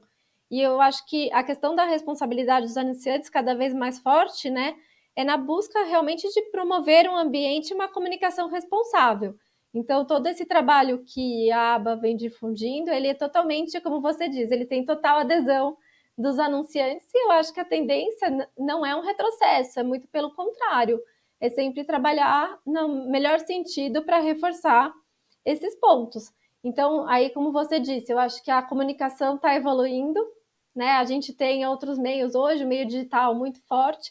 E 0.50 0.60
eu 0.60 0.80
acho 0.80 1.06
que 1.06 1.30
a 1.32 1.42
questão 1.42 1.74
da 1.74 1.84
responsabilidade 1.84 2.66
dos 2.66 2.76
anunciantes 2.76 3.28
cada 3.28 3.54
vez 3.54 3.74
mais 3.74 3.98
forte, 3.98 4.48
né, 4.50 4.74
é 5.14 5.24
na 5.24 5.36
busca 5.36 5.84
realmente 5.84 6.28
de 6.28 6.42
promover 6.50 7.08
um 7.08 7.16
ambiente 7.16 7.70
e 7.70 7.74
uma 7.74 7.88
comunicação 7.88 8.48
responsável. 8.48 9.34
Então, 9.74 10.06
todo 10.06 10.26
esse 10.26 10.46
trabalho 10.46 11.04
que 11.04 11.50
a 11.50 11.74
ABA 11.74 11.96
vem 11.96 12.16
difundindo, 12.16 12.90
ele 12.90 13.08
é 13.08 13.14
totalmente, 13.14 13.80
como 13.80 14.00
você 14.00 14.28
diz, 14.28 14.50
ele 14.50 14.64
tem 14.64 14.84
total 14.84 15.18
adesão 15.18 15.76
dos 16.16 16.38
anunciantes, 16.38 17.06
e 17.14 17.26
eu 17.26 17.30
acho 17.32 17.52
que 17.52 17.60
a 17.60 17.64
tendência 17.64 18.50
não 18.56 18.84
é 18.84 18.96
um 18.96 19.02
retrocesso, 19.02 19.78
é 19.78 19.82
muito 19.82 20.08
pelo 20.08 20.34
contrário, 20.34 21.00
é 21.40 21.48
sempre 21.48 21.84
trabalhar 21.84 22.58
no 22.66 23.08
melhor 23.08 23.38
sentido 23.40 24.02
para 24.02 24.18
reforçar 24.18 24.92
esses 25.44 25.76
pontos. 25.76 26.32
Então, 26.64 27.06
aí, 27.06 27.30
como 27.30 27.52
você 27.52 27.78
disse, 27.78 28.12
eu 28.12 28.18
acho 28.18 28.42
que 28.42 28.50
a 28.50 28.62
comunicação 28.62 29.36
está 29.36 29.54
evoluindo, 29.54 30.20
né? 30.78 30.92
A 30.92 31.04
gente 31.04 31.34
tem 31.34 31.66
outros 31.66 31.98
meios 31.98 32.36
hoje, 32.36 32.64
o 32.64 32.68
meio 32.68 32.86
digital 32.86 33.34
muito 33.34 33.60
forte, 33.66 34.08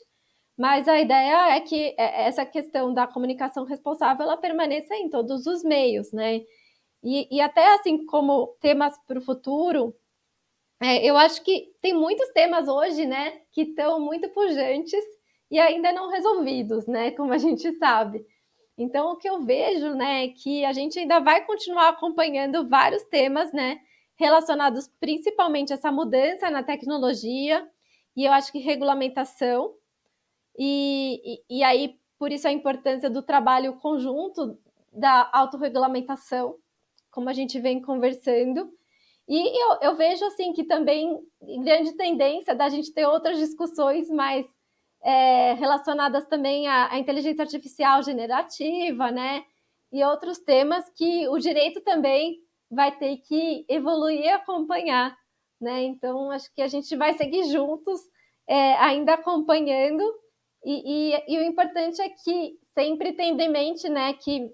mas 0.58 0.86
a 0.88 1.00
ideia 1.00 1.56
é 1.56 1.62
que 1.62 1.96
é, 1.98 2.28
essa 2.28 2.46
questão 2.46 2.94
da 2.94 3.08
comunicação 3.08 3.64
responsável 3.64 4.26
ela 4.26 4.36
permaneça 4.36 4.94
em 4.96 5.10
todos 5.10 5.48
os 5.48 5.64
meios, 5.64 6.12
né? 6.12 6.42
E, 7.02 7.38
e 7.38 7.40
até 7.40 7.74
assim 7.76 8.06
como 8.06 8.48
temas 8.60 8.98
para 9.08 9.18
o 9.18 9.22
futuro, 9.22 9.96
é, 10.82 11.06
eu 11.06 11.16
acho 11.18 11.42
que 11.42 11.72
tem 11.82 11.94
muitos 11.94 12.28
temas 12.34 12.68
hoje, 12.68 13.06
né, 13.06 13.42
que 13.54 13.62
estão 13.62 14.00
muito 14.02 14.30
pujantes 14.30 15.04
e 15.50 15.60
ainda 15.60 15.94
não 15.94 16.10
resolvidos, 16.10 16.86
né, 16.86 17.12
como 17.12 17.32
a 17.34 17.38
gente 17.38 17.72
sabe. 17.78 18.26
Então, 18.78 19.14
o 19.14 19.18
que 19.18 19.30
eu 19.30 19.44
vejo, 19.46 19.94
né, 19.96 20.26
é 20.26 20.28
que 20.30 20.66
a 20.66 20.74
gente 20.74 21.00
ainda 21.00 21.20
vai 21.20 21.46
continuar 21.46 21.90
acompanhando 21.90 22.68
vários 22.68 23.04
temas, 23.06 23.54
né, 23.54 23.80
relacionados 24.18 24.88
principalmente 25.00 25.72
a 25.72 25.76
essa 25.76 25.92
mudança 25.92 26.50
na 26.50 26.64
tecnologia, 26.64 27.68
e 28.16 28.26
eu 28.26 28.34
acho 28.34 28.52
que 28.52 28.60
regulamentação, 28.60 29.74
e, 30.58 31.22
e, 31.50 31.60
e 31.60 31.64
aí, 31.64 32.00
por 32.18 32.32
isso 32.32 32.48
a 32.48 32.52
importância 32.52 33.10
do 33.10 33.22
trabalho 33.22 33.74
conjunto 33.78 34.58
da 34.92 35.30
autorregulamentação, 35.32 36.56
como 37.12 37.30
a 37.30 37.34
gente 37.34 37.60
vem 37.60 37.82
conversando, 37.82 38.72
e 39.28 39.62
eu, 39.62 39.78
eu 39.82 39.96
vejo, 39.96 40.24
assim, 40.26 40.54
que 40.54 40.64
também 40.64 41.20
grande 41.64 41.94
tendência 41.94 42.56
da 42.56 42.70
gente 42.70 42.94
ter 42.94 43.06
outras 43.06 43.38
discussões 43.38 44.10
mais 44.10 44.46
é, 45.04 45.54
relacionadas 45.54 46.26
também 46.28 46.68
à, 46.68 46.94
à, 46.94 46.98
inteligência 46.98 47.44
artificial 47.44 48.02
generativa, 48.02 49.12
né? 49.12 49.44
E 49.92 50.04
outros 50.04 50.40
temas 50.40 50.90
que 50.96 51.28
o 51.28 51.38
direito 51.38 51.82
também 51.82 52.40
vai 52.70 52.98
ter 52.98 53.18
que 53.18 53.66
evoluir 53.70 54.22
e 54.22 54.30
acompanhar, 54.30 55.18
né? 55.60 55.84
Então, 55.84 56.32
acho 56.32 56.54
que 56.54 56.62
a 56.62 56.68
gente 56.68 56.96
vai 56.96 57.14
seguir 57.14 57.46
juntos, 57.46 58.02
é, 58.48 58.74
ainda 58.76 59.14
acompanhando, 59.14 60.04
e, 60.66 61.14
e, 61.14 61.36
e, 61.36 61.40
o 61.40 61.44
importante 61.44 62.02
é 62.02 62.10
que 62.10 62.60
sempre 62.74 63.14
tendo 63.14 63.40
em 63.42 63.50
mente, 63.50 63.88
né, 63.88 64.14
que 64.14 64.52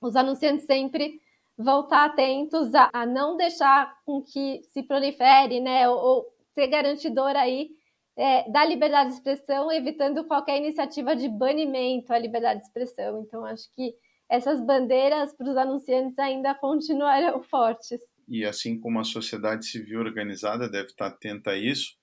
os 0.00 0.14
anunciantes 0.14 0.66
sempre 0.66 1.20
vão 1.58 1.80
estar 1.80 2.04
atentos 2.04 2.74
a, 2.74 2.90
a 2.92 3.06
não 3.06 3.36
deixar 3.36 3.98
com 4.04 4.22
que 4.22 4.62
se 4.72 4.82
prolifere, 4.82 5.60
né, 5.60 5.88
ou, 5.88 5.98
ou 5.98 6.26
ser 6.54 6.68
garantidor 6.68 7.34
aí 7.34 7.70
é, 8.16 8.48
da 8.50 8.64
liberdade 8.64 9.10
de 9.10 9.16
expressão, 9.16 9.70
evitando 9.72 10.24
qualquer 10.24 10.58
iniciativa 10.58 11.14
de 11.16 11.28
banimento 11.28 12.12
à 12.12 12.18
liberdade 12.18 12.60
de 12.60 12.66
expressão. 12.66 13.20
Então, 13.20 13.44
acho 13.44 13.70
que 13.74 13.94
essas 14.30 14.60
bandeiras 14.60 15.32
para 15.36 15.50
os 15.50 15.56
anunciantes 15.56 16.18
ainda 16.18 16.54
continuarão 16.54 17.42
fortes. 17.44 18.00
E 18.28 18.44
assim 18.44 18.78
como 18.80 18.98
a 18.98 19.04
sociedade 19.04 19.66
civil 19.66 20.00
organizada 20.00 20.68
deve 20.68 20.88
estar 20.88 21.06
atenta 21.06 21.50
a 21.50 21.56
isso, 21.56 21.94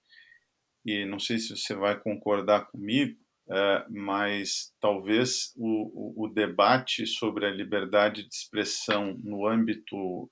e 0.86 1.06
não 1.06 1.20
sei 1.20 1.38
se 1.38 1.56
você 1.56 1.76
vai 1.76 2.00
concordar 2.00 2.68
comigo, 2.68 3.18
é, 3.50 3.86
mas 3.90 4.74
talvez 4.80 5.54
o, 5.58 6.24
o, 6.24 6.30
debate 6.30 7.06
sobre 7.06 7.46
a 7.46 7.52
liberdade 7.52 8.24
de 8.24 8.34
expressão 8.34 9.20
no 9.22 9.46
âmbito 9.46 10.32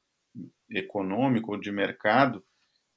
econômico 0.69 1.51
ou 1.51 1.59
de 1.59 1.71
mercado 1.71 2.41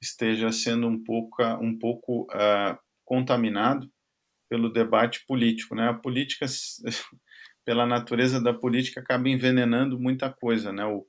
esteja 0.01 0.51
sendo 0.53 0.87
um 0.87 1.03
pouco, 1.03 1.43
um 1.61 1.77
pouco 1.77 2.23
uh, 2.23 2.77
contaminado 3.03 3.91
pelo 4.49 4.71
debate 4.71 5.25
político. 5.27 5.75
Né? 5.75 5.89
A 5.89 5.93
política, 5.93 6.45
pela 7.65 7.85
natureza 7.85 8.41
da 8.41 8.53
política, 8.53 9.01
acaba 9.01 9.27
envenenando 9.27 9.99
muita 9.99 10.31
coisa. 10.31 10.71
Né? 10.71 10.85
O, 10.85 11.05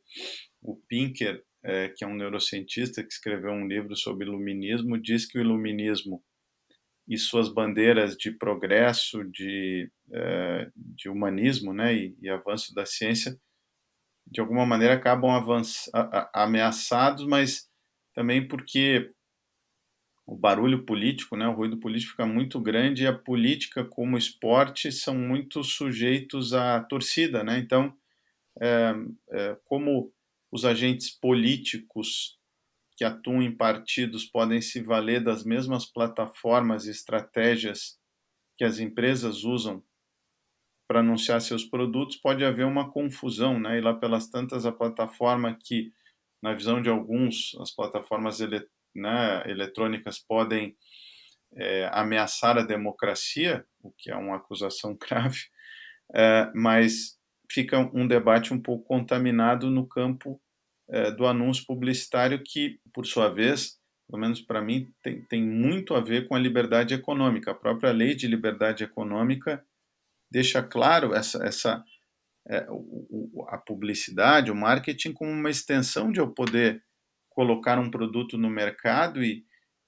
o 0.63 0.77
Pinker, 0.89 1.43
é, 1.63 1.89
que 1.91 2.05
é 2.05 2.07
um 2.07 2.17
neurocientista 2.17 3.03
que 3.03 3.13
escreveu 3.13 3.53
um 3.53 3.67
livro 3.67 3.95
sobre 3.95 4.27
iluminismo, 4.27 5.01
diz 5.01 5.27
que 5.27 5.39
o 5.39 5.43
iluminismo 5.43 6.23
e 7.09 7.17
suas 7.17 7.53
bandeiras 7.53 8.17
de 8.17 8.33
progresso, 8.33 9.23
de, 9.31 9.91
é, 10.13 10.71
de 10.75 11.09
humanismo 11.09 11.73
né, 11.73 11.95
e, 11.95 12.17
e, 12.21 12.29
avanço 12.29 12.75
da 12.75 12.85
ciência, 12.85 13.39
de 14.27 14.41
alguma 14.41 14.67
maneira 14.67 14.95
acabam 14.95 15.31
ameaçados, 16.35 17.25
mas 17.27 17.69
também 18.13 18.49
porque 18.49 19.13
o 20.27 20.37
barulho 20.37 20.85
político, 20.85 21.37
né, 21.37 21.47
o 21.47 21.53
ruído 21.53 21.79
político 21.79 22.13
fica 22.13 22.27
muito 22.27 22.61
grande 22.61 23.05
e 23.05 23.07
a 23.07 23.17
política 23.17 23.85
como 23.85 24.19
esporte 24.19 24.91
são 24.91 25.15
muito 25.15 25.63
sujeitos 25.63 26.53
à 26.53 26.81
torcida, 26.81 27.45
né? 27.45 27.59
Então, 27.59 27.97
é, 28.61 28.95
é, 29.31 29.57
como 29.65 30.13
os 30.51 30.65
agentes 30.65 31.11
políticos 31.11 32.39
que 32.97 33.05
atuam 33.05 33.43
em 33.43 33.55
partidos 33.55 34.25
podem 34.25 34.61
se 34.61 34.81
valer 34.81 35.23
das 35.23 35.45
mesmas 35.45 35.87
plataformas 35.87 36.87
e 36.87 36.91
estratégias 36.91 37.99
que 38.57 38.65
as 38.65 38.79
empresas 38.81 39.45
usam 39.45 39.85
para 40.89 41.01
anunciar 41.01 41.41
seus 41.41 41.65
produtos, 41.65 42.17
pode 42.17 42.45
haver 42.45 42.65
uma 42.65 42.91
confusão, 42.91 43.59
né? 43.59 43.79
E 43.79 43.81
lá 43.81 43.93
pelas 43.95 44.29
tantas 44.29 44.65
a 44.65 44.73
plataforma 44.73 45.55
que 45.55 45.93
na 46.43 46.55
visão 46.55 46.81
de 46.81 46.89
alguns, 46.89 47.57
as 47.61 47.71
plataformas 47.71 48.41
ele, 48.41 48.67
né, 48.97 49.43
eletrônicas 49.47 50.19
podem 50.19 50.77
é, 51.55 51.89
ameaçar 51.93 52.59
a 52.59 52.63
democracia, 52.63 53.65
o 53.83 53.91
que 53.91 54.11
é 54.11 54.17
uma 54.17 54.37
acusação 54.37 54.97
grave, 55.01 55.41
é, 56.15 56.51
mas 56.55 57.17
fica 57.51 57.79
um 57.95 58.07
debate 58.07 58.53
um 58.53 58.61
pouco 58.61 58.85
contaminado 58.85 59.71
no 59.71 59.87
campo 59.87 60.41
é, 60.89 61.11
do 61.11 61.27
anúncio 61.27 61.65
publicitário, 61.67 62.43
que, 62.45 62.79
por 62.93 63.07
sua 63.07 63.29
vez, 63.29 63.79
pelo 64.09 64.21
menos 64.21 64.41
para 64.41 64.63
mim, 64.63 64.89
tem, 65.03 65.23
tem 65.23 65.43
muito 65.43 65.95
a 65.95 66.01
ver 66.01 66.29
com 66.29 66.35
a 66.35 66.39
liberdade 66.39 66.95
econômica. 66.95 67.51
A 67.51 67.55
própria 67.55 67.93
lei 67.93 68.15
de 68.15 68.27
liberdade 68.27 68.85
econômica 68.85 69.65
deixa 70.31 70.63
claro 70.63 71.15
essa, 71.15 71.45
essa 71.45 71.85
é, 72.49 72.65
o, 72.71 73.45
a 73.49 73.59
publicidade, 73.59 74.51
o 74.51 74.55
marketing, 74.55 75.13
como 75.13 75.31
uma 75.31 75.51
extensão 75.51 76.13
de 76.13 76.21
eu 76.21 76.31
poder 76.31 76.83
colocar 77.37 77.79
um 77.79 77.91
produto 77.91 78.39
no 78.39 78.49
mercado 78.49 79.23
e, 79.23 79.45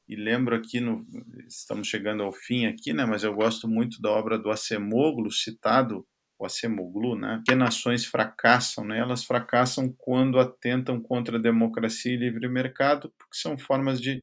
e 0.06 0.14
lembro 0.14 0.54
aqui, 0.54 0.80
no, 0.80 1.06
estamos 1.48 1.88
chegando 1.88 2.22
ao 2.22 2.30
fim 2.30 2.66
aqui, 2.66 2.92
né, 2.92 3.06
mas 3.06 3.24
eu 3.24 3.34
gosto 3.34 3.66
muito 3.66 4.02
da 4.02 4.10
obra 4.10 4.38
do 4.38 4.50
Acemoglu, 4.50 5.32
citado 5.32 6.06
o 6.38 6.46
Acemoglu, 6.46 7.18
né? 7.18 7.42
Que 7.44 7.54
nações 7.54 8.04
fracassam, 8.04 8.84
né? 8.84 9.00
Elas 9.00 9.24
fracassam 9.24 9.92
quando 9.98 10.38
atentam 10.38 11.00
contra 11.00 11.36
a 11.36 11.40
democracia 11.40 12.14
e 12.14 12.16
livre 12.16 12.48
mercado, 12.48 13.12
porque 13.18 13.36
são 13.36 13.58
formas 13.58 14.00
de 14.00 14.22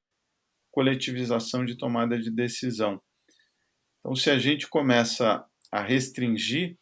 coletivização 0.71 1.65
de 1.65 1.77
tomada 1.77 2.17
de 2.17 2.31
decisão. 2.31 3.01
Então, 3.99 4.15
se 4.15 4.29
a 4.29 4.39
gente 4.39 4.69
começa 4.69 5.45
a 5.69 5.81
restringir 5.81 6.77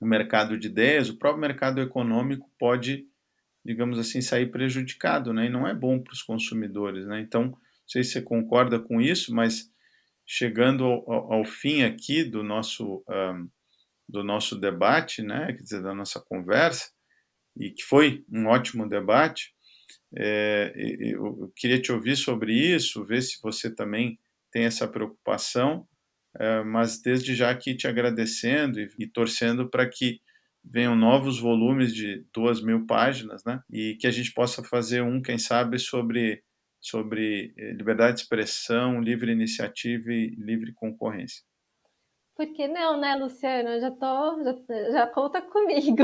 o 0.00 0.06
mercado 0.06 0.58
de 0.58 0.66
ideias, 0.66 1.08
o 1.08 1.16
próprio 1.16 1.40
mercado 1.40 1.80
econômico 1.80 2.50
pode, 2.58 3.06
digamos 3.64 3.98
assim, 3.98 4.20
sair 4.20 4.50
prejudicado, 4.50 5.32
né? 5.32 5.46
E 5.46 5.50
não 5.50 5.66
é 5.66 5.74
bom 5.74 6.00
para 6.00 6.12
os 6.12 6.22
consumidores, 6.22 7.06
né? 7.06 7.20
Então, 7.20 7.44
não 7.44 7.58
sei 7.86 8.02
se 8.04 8.12
você 8.12 8.22
concorda 8.22 8.78
com 8.78 9.00
isso, 9.00 9.34
mas 9.34 9.70
chegando 10.26 10.84
ao, 10.84 11.32
ao 11.32 11.44
fim 11.44 11.82
aqui 11.82 12.24
do 12.24 12.42
nosso 12.42 13.04
um, 13.08 13.48
do 14.12 14.22
nosso 14.22 14.60
debate, 14.60 15.22
né, 15.22 15.46
quer 15.46 15.62
dizer, 15.62 15.82
da 15.82 15.94
nossa 15.94 16.20
conversa, 16.20 16.90
e 17.56 17.70
que 17.70 17.82
foi 17.82 18.24
um 18.30 18.46
ótimo 18.46 18.86
debate. 18.86 19.54
É, 20.14 20.72
eu, 21.00 21.50
queria 21.56 21.80
te 21.80 21.90
ouvir 21.90 22.16
sobre 22.16 22.52
isso, 22.52 23.06
ver 23.06 23.22
se 23.22 23.40
você 23.42 23.74
também 23.74 24.18
tem 24.52 24.64
essa 24.64 24.86
preocupação, 24.86 25.88
é, 26.38 26.62
mas 26.62 27.00
desde 27.00 27.34
já 27.34 27.50
aqui 27.50 27.74
te 27.74 27.88
agradecendo 27.88 28.78
e, 28.78 28.88
e 28.98 29.06
torcendo 29.06 29.70
para 29.70 29.88
que 29.88 30.20
venham 30.64 30.94
novos 30.94 31.38
volumes 31.38 31.94
de 31.94 32.24
duas 32.32 32.62
mil 32.62 32.86
páginas, 32.86 33.42
né, 33.44 33.60
e 33.70 33.96
que 34.00 34.06
a 34.06 34.10
gente 34.10 34.32
possa 34.32 34.62
fazer 34.62 35.02
um, 35.02 35.20
quem 35.20 35.38
sabe, 35.38 35.78
sobre 35.78 36.42
sobre 36.80 37.54
eh, 37.56 37.72
liberdade 37.72 38.16
de 38.16 38.22
expressão, 38.22 39.00
livre 39.00 39.30
iniciativa 39.30 40.10
e 40.10 40.34
livre 40.36 40.74
concorrência. 40.74 41.44
Por 42.34 42.52
que 42.52 42.66
não, 42.66 42.98
né, 42.98 43.14
Luciano? 43.14 43.78
Já 43.78 43.90
tô, 43.92 44.42
já, 44.42 44.90
já 44.90 45.06
conta 45.06 45.40
comigo. 45.46 46.02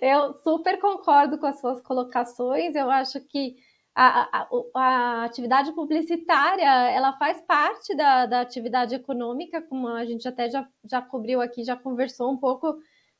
Eu 0.00 0.34
super 0.34 0.78
concordo 0.78 1.36
com 1.38 1.46
as 1.46 1.58
suas 1.58 1.80
colocações. 1.80 2.76
Eu 2.76 2.88
acho 2.90 3.20
que 3.26 3.56
a, 3.94 4.42
a, 4.42 4.48
a, 4.76 5.24
atividade 5.24 5.72
publicitária 5.72 6.90
ela 6.90 7.14
faz 7.18 7.40
parte 7.40 7.96
da, 7.96 8.26
da, 8.26 8.40
atividade 8.40 8.94
econômica, 8.94 9.60
como 9.60 9.88
a 9.88 10.04
gente 10.04 10.28
até 10.28 10.48
já, 10.48 10.68
já 10.88 11.02
cobriu 11.02 11.40
aqui, 11.40 11.64
já 11.64 11.74
conversou 11.74 12.30
um 12.30 12.36
pouco 12.36 12.76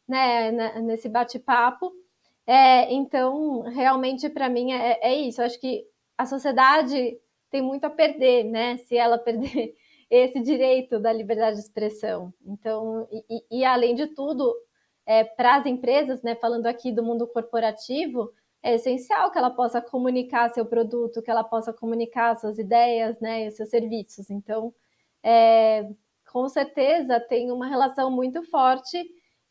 né, 0.08 0.50
nesse 0.80 1.08
bate-papo. 1.08 1.92
É, 2.46 2.92
então, 2.92 3.60
realmente, 3.62 4.28
para 4.30 4.48
mim, 4.48 4.72
é, 4.72 4.98
é, 5.02 5.14
isso. 5.14 5.40
Eu 5.40 5.46
acho 5.46 5.60
que 5.60 5.84
a 6.16 6.24
sociedade 6.24 7.18
tem 7.50 7.60
muito 7.62 7.84
a 7.84 7.90
perder, 7.90 8.44
né? 8.44 8.78
Se 8.78 8.96
ela 8.96 9.18
perder 9.22 9.74
esse 10.10 10.40
direito 10.40 10.98
da 10.98 11.12
liberdade 11.12 11.56
de 11.56 11.62
expressão. 11.62 12.32
Então, 12.46 13.06
e, 13.12 13.44
e 13.60 13.64
além 13.64 13.94
de 13.94 14.06
tudo, 14.08 14.54
é, 15.04 15.24
para 15.24 15.56
as 15.56 15.66
empresas, 15.66 16.22
né, 16.22 16.34
falando 16.34 16.66
aqui 16.66 16.90
do 16.90 17.02
mundo 17.02 17.26
corporativo, 17.26 18.32
é 18.62 18.74
essencial 18.74 19.30
que 19.30 19.38
ela 19.38 19.50
possa 19.50 19.80
comunicar 19.80 20.48
seu 20.50 20.64
produto, 20.66 21.22
que 21.22 21.30
ela 21.30 21.44
possa 21.44 21.72
comunicar 21.72 22.36
suas 22.36 22.58
ideias, 22.58 23.20
né, 23.20 23.46
e 23.46 23.50
seus 23.50 23.68
serviços. 23.68 24.30
Então, 24.30 24.74
é, 25.22 25.88
com 26.30 26.48
certeza 26.48 27.20
tem 27.20 27.50
uma 27.50 27.66
relação 27.66 28.10
muito 28.10 28.42
forte 28.44 28.98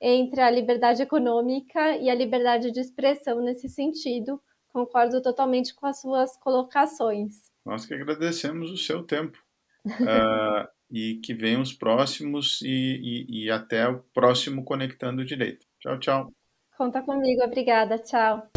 entre 0.01 0.41
a 0.41 0.49
liberdade 0.49 1.01
econômica 1.01 1.97
e 1.97 2.09
a 2.09 2.15
liberdade 2.15 2.71
de 2.71 2.79
expressão 2.79 3.41
nesse 3.41 3.67
sentido. 3.67 4.41
Concordo 4.69 5.21
totalmente 5.21 5.73
com 5.73 5.85
as 5.87 6.01
suas 6.01 6.37
colocações. 6.37 7.51
Nós 7.65 7.85
que 7.85 7.93
agradecemos 7.93 8.71
o 8.71 8.77
seu 8.77 9.03
tempo 9.03 9.37
uh, 9.85 10.67
e 10.91 11.19
que 11.23 11.33
venham 11.33 11.61
os 11.61 11.73
próximos 11.73 12.61
e, 12.61 13.25
e, 13.29 13.45
e 13.45 13.51
até 13.51 13.87
o 13.87 13.99
próximo 14.13 14.63
Conectando 14.63 15.25
Direito. 15.25 15.65
Tchau, 15.79 15.99
tchau. 15.99 16.33
Conta 16.77 17.01
comigo, 17.01 17.43
obrigada, 17.43 17.97
tchau. 17.97 18.47